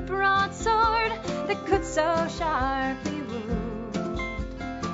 [0.06, 1.12] broadsword
[1.46, 3.96] that could so sharply wound,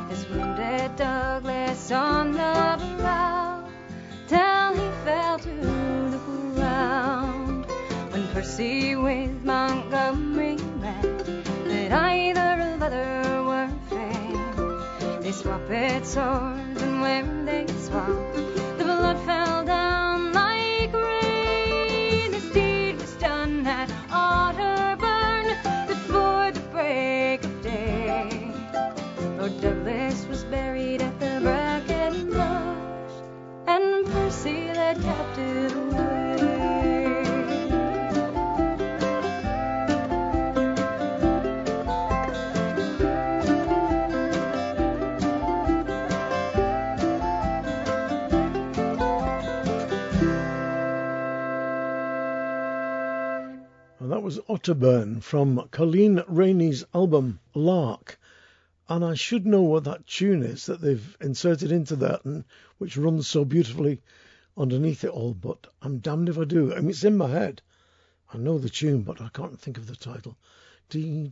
[0.08, 3.64] his wounded Douglas on the brow
[4.28, 6.20] till he fell to the
[6.54, 7.66] ground.
[8.11, 11.02] When Percy with Montgomery met,
[11.64, 15.20] that either of other were fain.
[15.22, 18.69] They swapped swords, and when they swapped,
[29.61, 33.12] Douglas was buried at the bracken bush,
[33.66, 35.80] and Percy led captive
[54.30, 58.19] was Otterburn from Colleen Raney's album Lark.
[58.91, 62.45] And I should know what that tune is that they've inserted into that and
[62.78, 64.03] which runs so beautifully
[64.57, 66.74] underneath it all, but I'm damned if I do.
[66.74, 67.62] I mean, it's in my head.
[68.34, 70.36] I know the tune, but I can't think of the title.
[70.91, 71.28] Damn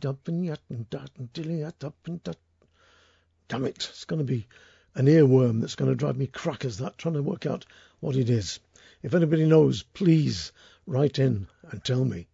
[3.65, 4.47] it, it's going to be
[4.95, 7.65] an earworm that's going to drive me crackers that trying to work out
[7.99, 8.61] what it is.
[9.03, 10.53] If anybody knows, please
[10.87, 12.29] write in and tell me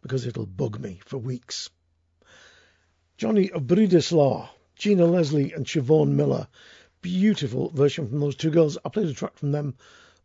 [0.00, 1.68] because it'll bug me for weeks.
[3.18, 4.48] Johnny of Breedislaw,
[4.82, 6.48] Jeana Leslie and Siobhan Miller.
[7.02, 8.76] Beautiful version from those two girls.
[8.84, 9.76] I played a track from them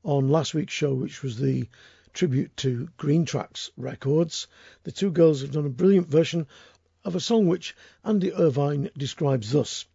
[0.01, 1.69] on last week's show, which was the
[2.11, 4.47] tribute to Greentrax Records.
[4.81, 6.47] The two girls have done a brilliant version
[7.05, 9.85] of a song which Andy Irvine describes thus.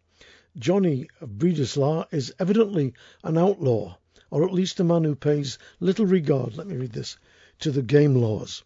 [0.57, 3.97] Johnny of Breedislaw is evidently an outlaw,
[4.31, 7.17] or at least a man who pays little regard, let me read this,
[7.59, 8.63] to the game laws.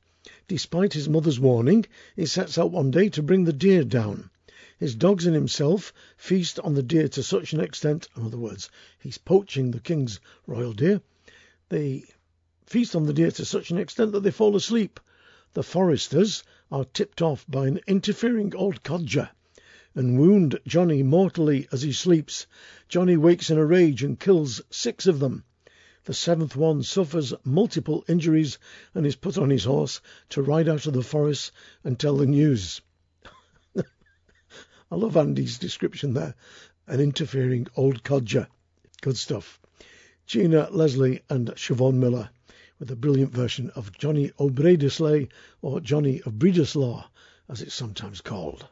[0.48, 4.30] Despite his mother's warning, he sets out one day to bring the deer down.
[4.80, 8.70] His dogs and himself feast on the deer to such an extent, in other words,
[9.00, 11.02] he's poaching the king's royal deer.
[11.70, 12.06] They
[12.64, 15.00] feast on the deer to such an extent that they fall asleep.
[15.56, 19.32] The foresters are tipped off by an interfering old codger
[19.96, 22.46] and wound Johnny mortally as he sleeps.
[22.88, 25.44] Johnny wakes in a rage and kills six of them.
[26.04, 28.60] The seventh one suffers multiple injuries
[28.94, 31.52] and is put on his horse to ride out of the forest
[31.84, 32.80] and tell the news.
[34.90, 36.34] I love Andy's description there.
[36.88, 38.48] An interfering old codger.
[39.02, 39.60] Good stuff.
[40.28, 42.30] Jeana Leslie and Siobhan Miller
[42.80, 45.30] with a brilliant version of Johnny O'Braidisley
[45.62, 47.06] or Johnny of Breedislaw
[47.50, 48.68] as it's sometimes called.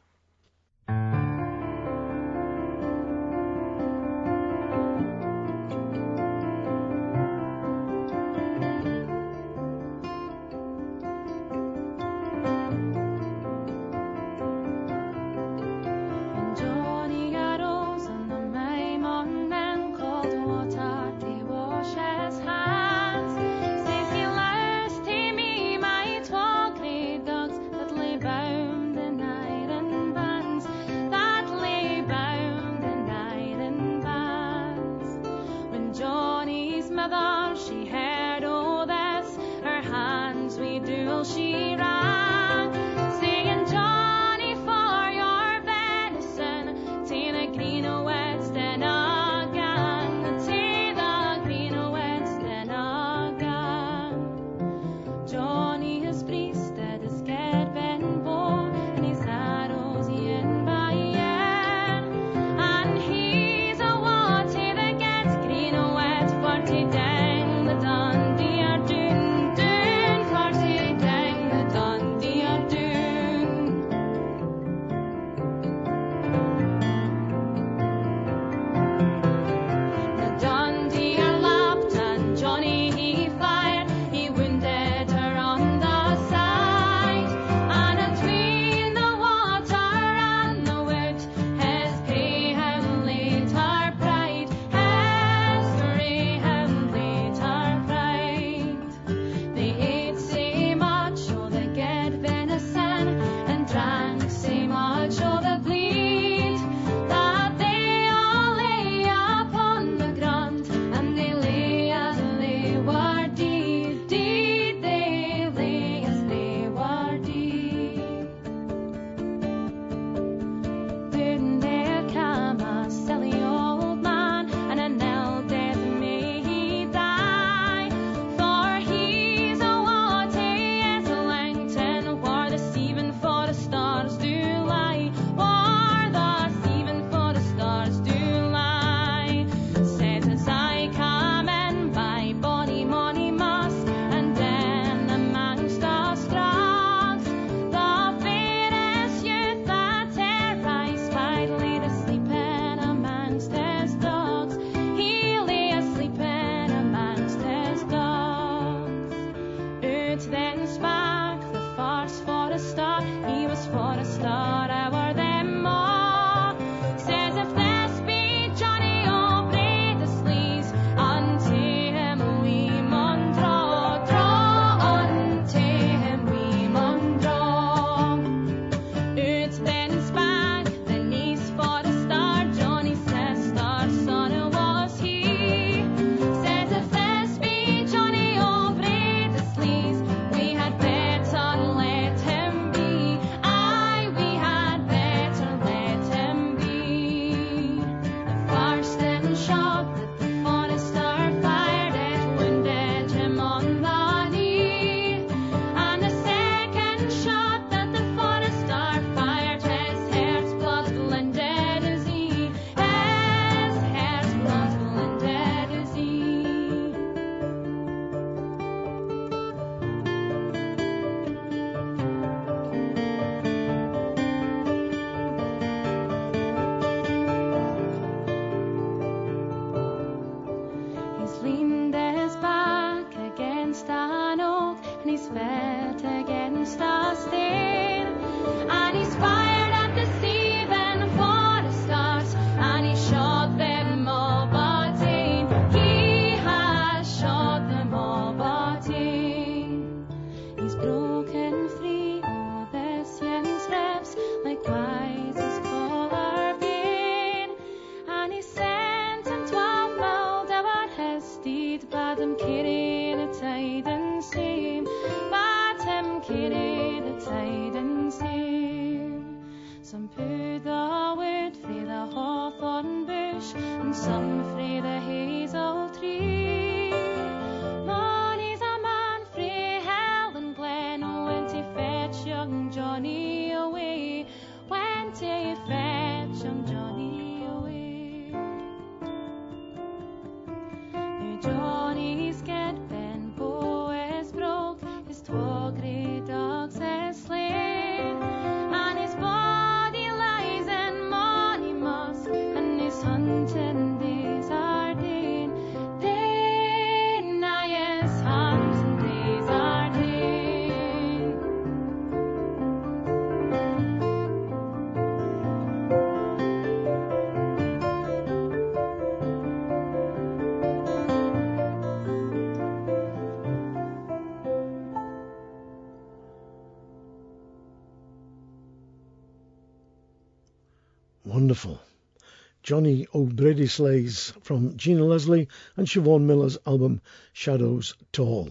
[332.65, 335.47] Johnny O' Braidisley's from Jeana Leslie
[335.77, 336.99] and Siobhan Miller's album
[337.31, 338.49] Shadows Tall.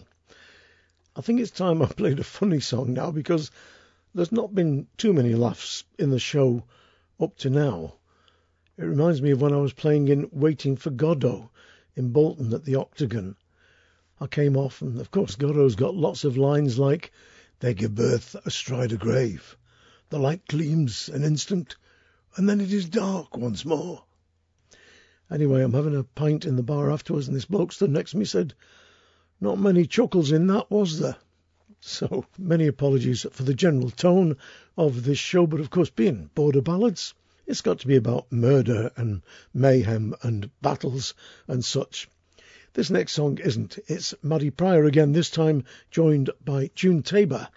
[1.16, 3.50] I think it's time I played a funny song now because
[4.14, 6.62] there's not been too many laughs in the show
[7.18, 7.94] up to now.
[8.78, 11.50] It reminds me of when I was playing in Waiting for Godot
[11.96, 13.34] in Bolton at the Octagon.
[14.20, 17.10] I came off, and of course, Godot's got lots of lines like,
[17.58, 19.56] They give birth astride a grave.
[20.10, 21.74] The light gleams an instant,
[22.36, 24.03] and then it is dark once more.
[25.30, 28.18] Anyway, I'm having a pint in the bar afterwards, and this bloke stood next to
[28.18, 28.52] me said,
[29.40, 31.16] Not many chuckles in that, was there?
[31.80, 34.36] So, many apologies for the general tone
[34.76, 37.14] of this show, but of course, being border ballads,
[37.46, 39.22] it's got to be about murder and
[39.52, 41.14] mayhem and battles
[41.46, 42.08] and such.
[42.74, 43.78] This next song isn't.
[43.86, 47.48] It's Maddy Prior again, this time joined by June Tabor.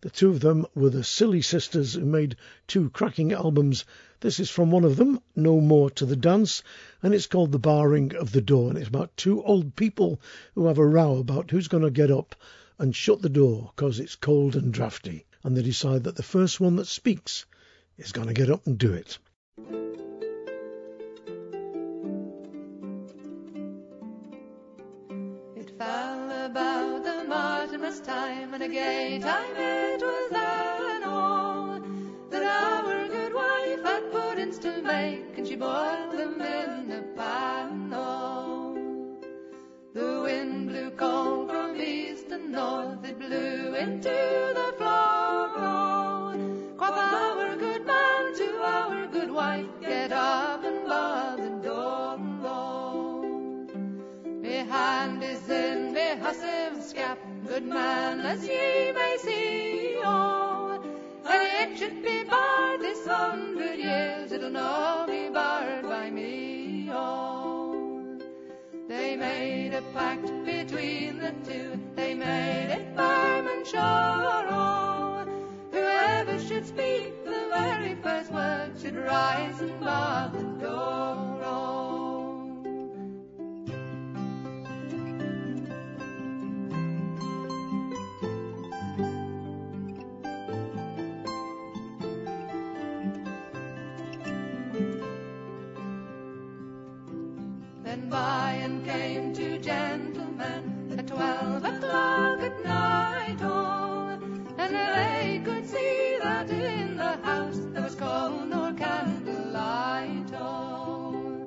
[0.00, 3.84] The two of them were the Silly Sisters who made two cracking albums.
[4.20, 6.62] This is from one of them, No More to the Dance,
[7.02, 10.18] and it's called The Barring of the Door, and it's about two old people
[10.54, 12.34] who have a row about who's going to get up
[12.78, 16.60] and shut the door 'cause it's cold and drafty, and they decide that the first
[16.60, 17.44] one that speaks
[17.98, 19.18] is going to get up and do it.
[25.56, 30.55] It fell about the time, and a gay time it was then
[35.06, 37.90] make, and she boiled them in a pan.
[39.98, 44.18] The wind blew cold from east and north, it blew into
[44.60, 46.34] the floor.
[46.80, 52.18] Quoth our good man to our good wife, get up and bar the door.
[54.42, 59.85] Me hand is in me hussif scap, good man, as ye may see.
[69.38, 71.78] Made a pact between the two.
[71.94, 74.44] They made it firm and sure.
[74.48, 75.26] Oh,
[75.70, 80.55] whoever should speak the very first word should rise and bar the
[98.96, 100.62] came two gentlemen
[100.98, 104.18] at twelve o'clock at night, oh,
[104.56, 111.46] and they could see that in the house there was coal nor candlelight, oh.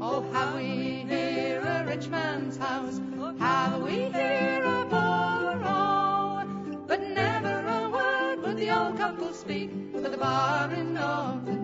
[0.00, 3.00] Oh, have we here a rich man's house?
[3.38, 6.42] Have we here a poor, oh?
[6.86, 11.61] But never a word would the old couple speak for the barring of the.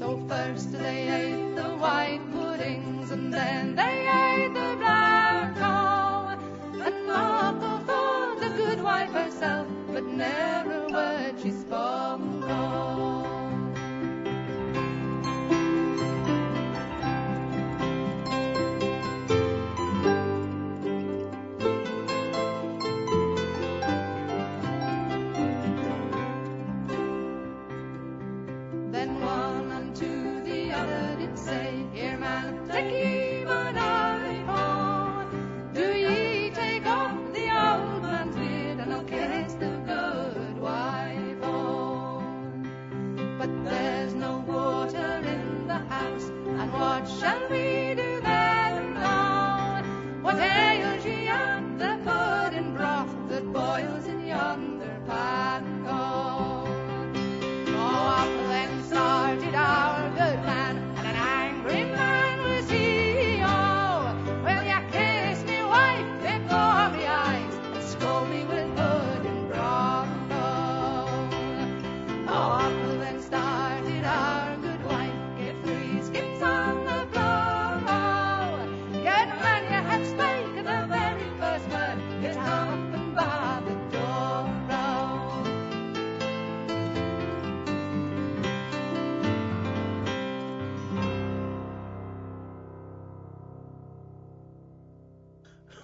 [0.00, 7.06] So first they ate the white puddings and then they ate the black oh, and
[7.06, 12.39] Martha thought the good wife herself, but never a word she spoke.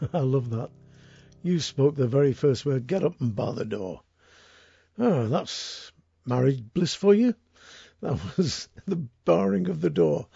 [0.13, 0.71] I love that.
[1.43, 2.87] You spoke the very first word.
[2.87, 4.03] Get up and bar the door.
[4.99, 5.91] Oh, that's
[6.25, 7.35] marriage bliss for you.
[8.03, 10.29] That was the barring of the door.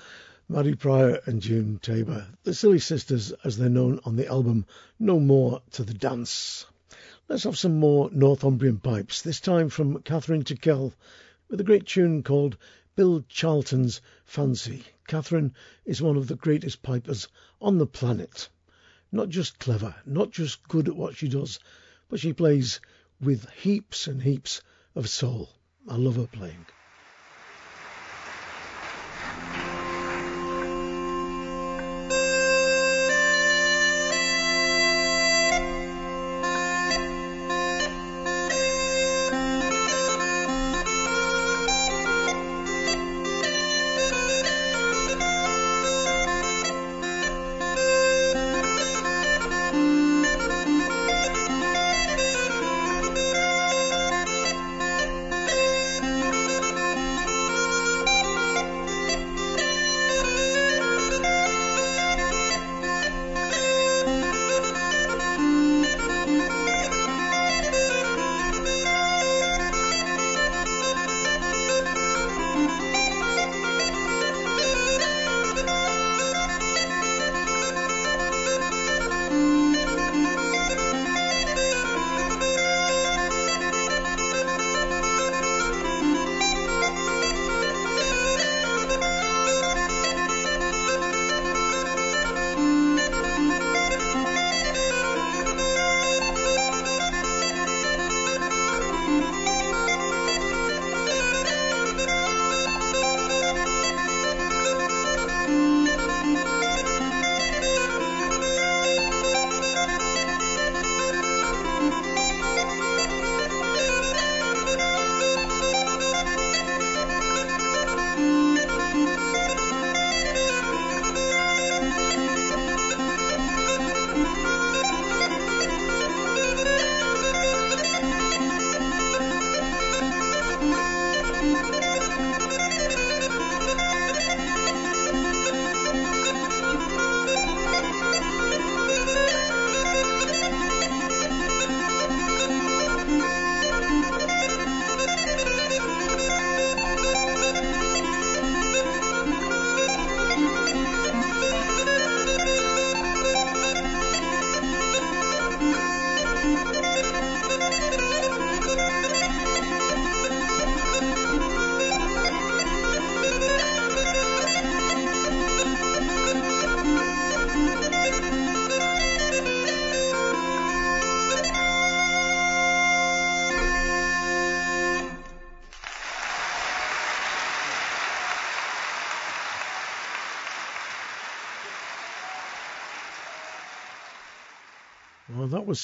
[0.49, 4.67] Maddy Prior and June Tabor, the Silly Sisters, as they're known on the album
[4.99, 6.67] No More to the Dance.
[7.29, 10.95] Let's have some more Northumbrian pipes, this time from Kathryn Tickell,
[11.49, 12.57] with a great tune called
[12.97, 14.85] Bill Charlton's Fancy.
[15.07, 15.53] Kathryn
[15.85, 17.29] is one of the greatest pipers
[17.61, 18.49] on the planet.
[19.13, 21.59] Not just clever, not just good at what she does,
[22.09, 22.81] but she plays
[23.21, 24.63] with heaps and heaps
[24.95, 25.51] of soul.
[25.89, 26.67] I love her playing.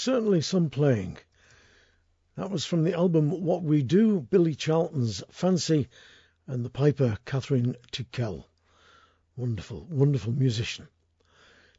[0.06, 1.18] Certainly some playing.
[2.36, 5.88] That was from the album What We Do, Billy Charlton's Fancy,
[6.46, 8.48] and the piper Kathryn Tickell.
[9.34, 10.86] Wonderful, wonderful musician.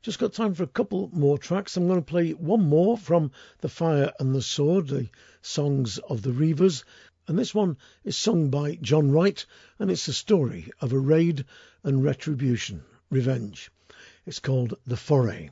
[0.02, 1.78] Just got time for a couple more tracks.
[1.78, 5.08] I'm going to play one more from The Fire and the Sword, the
[5.41, 6.84] songs of the Reivers.
[7.30, 9.45] And this one is sung by John Wright,
[9.80, 11.45] and it's the story of a raid
[11.82, 13.72] and retribution, revenge.
[14.26, 15.52] It's called The Foray.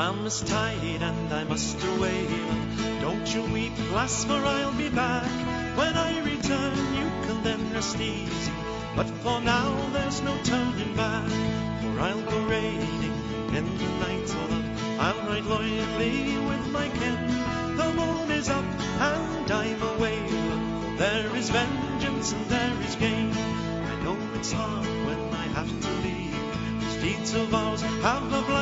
[0.00, 2.26] Lamb is tied and I must away.
[3.02, 5.30] Don't you weep, lass, for I'll be back.
[5.80, 8.52] When I return, you can then rest easy.
[8.96, 11.28] But for now, there's no turning back.
[11.82, 13.16] For I'll go raiding
[13.58, 14.50] in the night of
[15.06, 16.18] I'll ride loyally
[16.48, 17.20] with my kin.
[17.80, 18.68] The moon is up
[19.10, 20.20] and I'm away.
[20.96, 23.32] There is vengeance and there is gain.
[23.92, 26.40] I know it's hard when I have to leave.
[26.80, 28.59] These deeds of ours have a bloody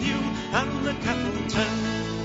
[0.00, 0.16] you
[0.52, 2.19] and the cattle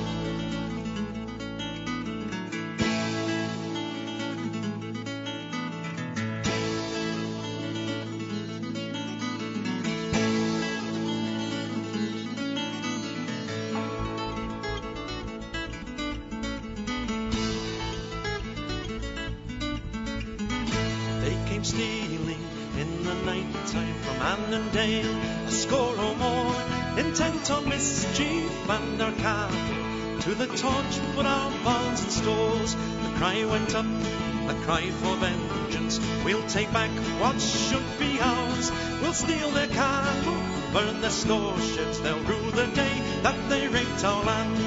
[28.98, 30.22] tend.
[30.22, 32.76] To the torch put our barns and stores.
[32.76, 36.00] The cry went up, a cry for vengeance.
[36.24, 36.90] We'll take back
[37.20, 38.72] what should be ours.
[39.02, 40.38] We'll steal their cattle,
[40.74, 42.00] burn their store sheds.
[42.02, 44.58] They'll rue the day that they raped our land.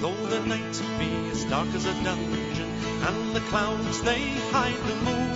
[0.00, 2.70] Though the night be as dark as a dungeon,
[3.08, 4.20] and the clouds they
[4.52, 5.30] hide the moon,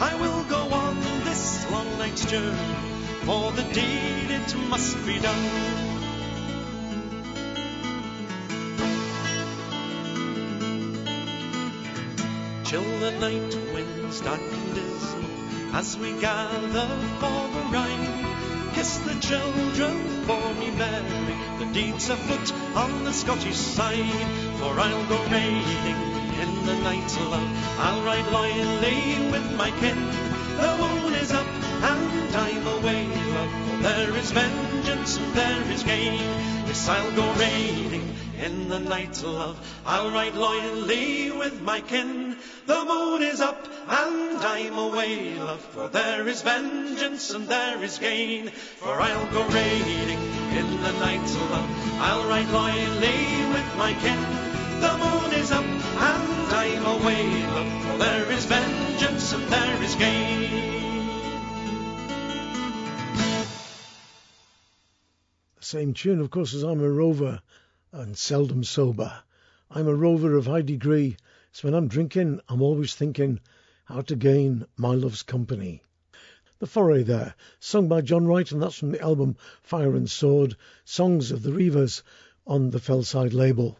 [0.00, 2.74] I will go on this long night's journey.
[3.24, 5.89] For the deed it must be done.
[13.00, 15.30] The night winds dark and dismal
[15.72, 18.72] as we gather for the ride.
[18.74, 19.96] Kiss the children
[20.26, 21.34] for me, Mary.
[21.60, 24.28] The deeds afoot on the Scottish side.
[24.58, 26.00] For I'll go raiding
[26.44, 27.50] in the night alone.
[27.78, 30.00] I'll ride loyally with my kin.
[30.60, 33.52] The moon is up and I'm away, love.
[33.66, 36.20] For there is vengeance and there is gain.
[36.68, 39.56] Yes, I'll go raiding in the night, love.
[39.86, 42.19] I'll ride loyally with my kin.
[42.70, 47.98] The moon is up and I'm away, love, for there is vengeance and there is
[47.98, 48.46] gain.
[48.50, 50.20] For I'll go raiding
[50.54, 52.00] in the night, love.
[52.00, 54.20] I'll ride loyally with my kin.
[54.80, 59.96] The moon is up and I'm away, love, for there is vengeance and there is
[59.96, 61.08] gain.
[65.56, 67.42] The same tune, of course, as I'm a rover
[67.90, 69.12] and seldom sober.
[69.72, 71.16] I'm a rover of high degree,
[71.52, 73.40] so when I'm drinking, I'm always thinking
[73.84, 75.82] how to gain my love's company.
[76.60, 80.56] The Foray there, sung by John Wright, and that's from the album Fire and Sword,
[80.84, 82.02] Songs of the Reivers
[82.46, 83.78] on the Fellside label.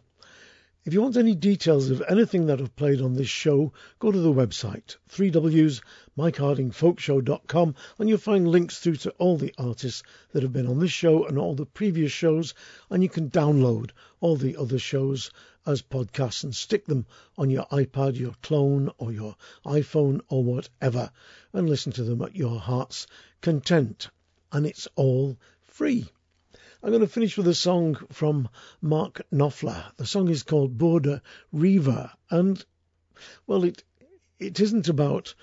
[0.83, 4.19] If you want any details of anything that I've played on this show, go to
[4.19, 5.79] the website, 3Ws
[6.17, 10.91] mikehardingfolkshow.com, and you'll find links through to all the artists that have been on this
[10.91, 12.55] show and all the previous shows,
[12.89, 15.29] and you can download all the other shows
[15.65, 17.05] as podcasts and stick them
[17.37, 19.35] on your iPad, your clone, or your
[19.65, 21.11] iPhone, or whatever,
[21.53, 23.05] and listen to them at your heart's
[23.41, 24.09] content.
[24.51, 26.09] And it's all free.
[26.83, 28.49] I'm going to finish with a song from
[28.81, 29.91] Mark Knopfler.
[29.97, 31.21] The song is called Border
[31.53, 32.65] Reiver, and
[33.45, 33.83] well, it
[34.39, 35.35] it isn't about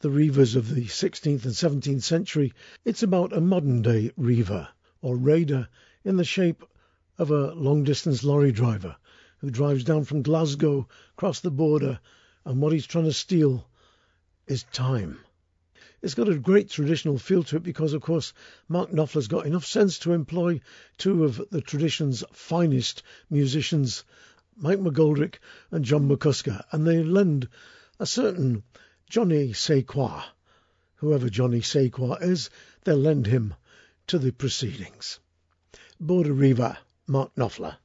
[0.00, 2.54] the reivers of the 16th and 17th century.
[2.86, 4.68] It's about a modern day reiver
[5.02, 5.68] or raider
[6.04, 6.64] in the shape
[7.18, 8.96] of a long distance lorry driver
[9.38, 12.00] who drives down from Glasgow across the border,
[12.44, 13.68] and what he's trying to steal
[14.46, 15.18] is time.
[16.00, 18.32] It's got a great traditional feel to it because, of course,
[18.68, 20.60] Mark Knopfler's got enough sense to employ
[20.96, 24.04] two of the tradition's finest musicians,
[24.56, 25.40] Mike McGoldrick
[25.70, 27.48] and John McCusker, and they lend
[27.98, 28.62] a certain
[29.10, 30.24] Johnny Sequoia,
[30.96, 32.50] whoever Johnny Sequoia is,
[32.84, 33.54] they'll lend him
[34.06, 35.18] to the proceedings.
[35.98, 37.76] Border Reiver, Mark Knopfler.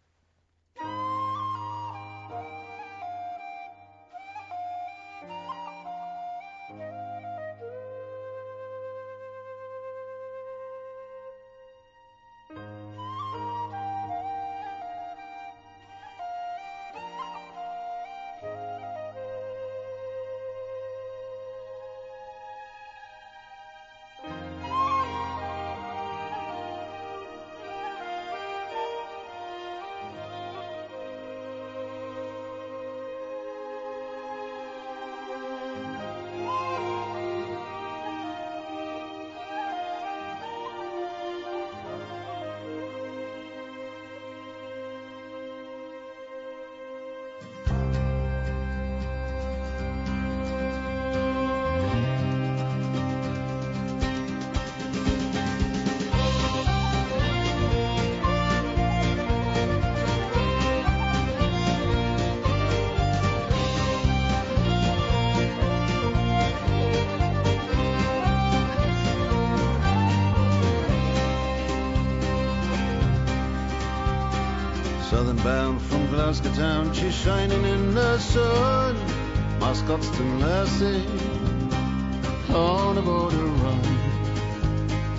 [82.94, 83.82] On a border run.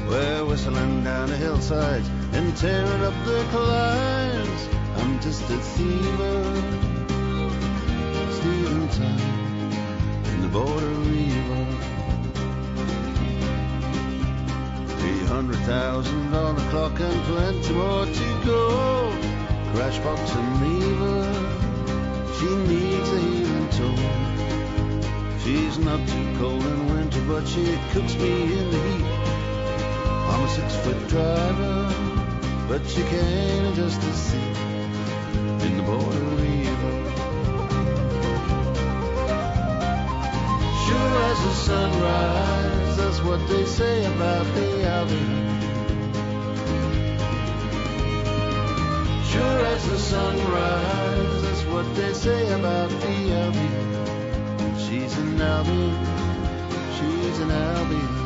[0.08, 4.68] We're whistling down the hillsides and tearing up the climbs.
[4.98, 6.44] I'm just a thiever,
[8.30, 9.72] stealing time
[10.34, 11.66] in the border reiver.
[14.98, 19.12] Three hundred thousand on the clock and plenty more to go.
[19.72, 21.24] Crashbox and lever,
[22.38, 24.33] she needs a healing toe.
[25.44, 29.04] She's not too cold in winter, but she cooks me in the heat.
[30.30, 31.94] I'm a six foot driver,
[32.66, 34.56] but she can't adjust the seat
[35.66, 36.94] in the border reiver.
[40.86, 45.60] Sure as the sunrise, that's what they say about the Albion.
[49.26, 54.13] Sure as the sunrise, that's what they say about the Albion.
[55.04, 56.06] She's an Albion,
[56.96, 58.23] she's an Albion.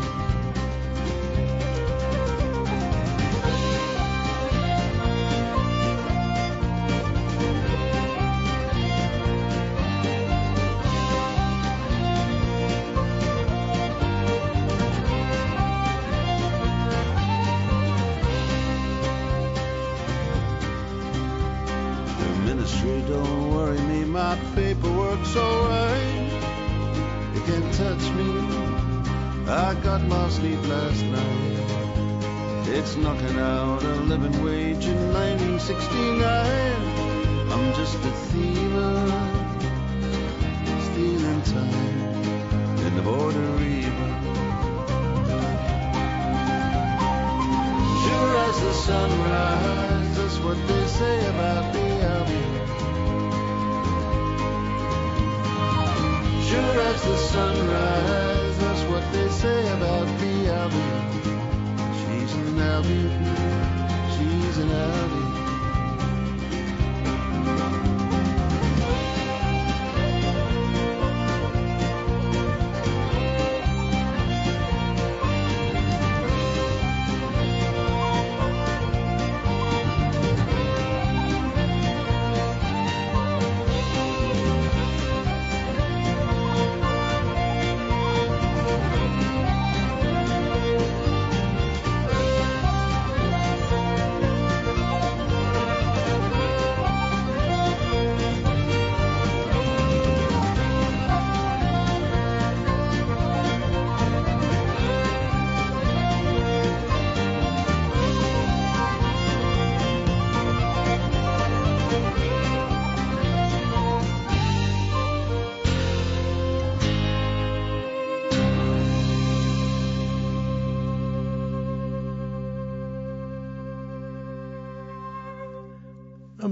[50.49, 51.68] What they say about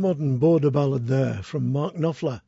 [0.06, 2.40] modern border ballad there from Mark Knopfler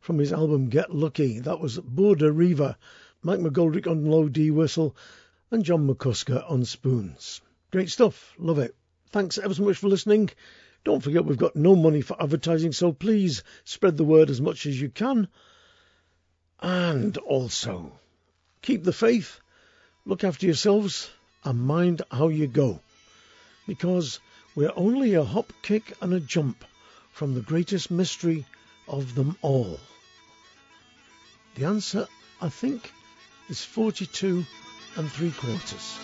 [0.00, 1.38] from his album Get Lucky.
[1.38, 2.74] That was Border Reiver,
[3.22, 4.96] Mike McGoldrick on low D whistle,
[5.48, 7.40] and John McCusker on spoons.
[7.70, 8.74] Great stuff, love it.
[9.10, 10.30] Thanks ever so much for listening.
[10.82, 14.66] Don't forget we've got no money for advertising, so please spread the word as much
[14.66, 15.28] as you can.
[16.60, 17.92] And also,
[18.60, 19.38] keep the faith,
[20.04, 21.12] look after yourselves,
[21.44, 22.80] and mind how you go.
[23.68, 24.18] Because
[24.56, 26.64] we're only a hop, kick, and a jump
[27.14, 28.44] from the greatest mystery
[28.88, 29.78] of them all.
[31.54, 32.08] The answer,
[32.42, 32.92] I think,
[33.48, 34.44] is 42
[34.96, 35.96] and three quarters.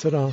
[0.00, 0.32] Ta-da.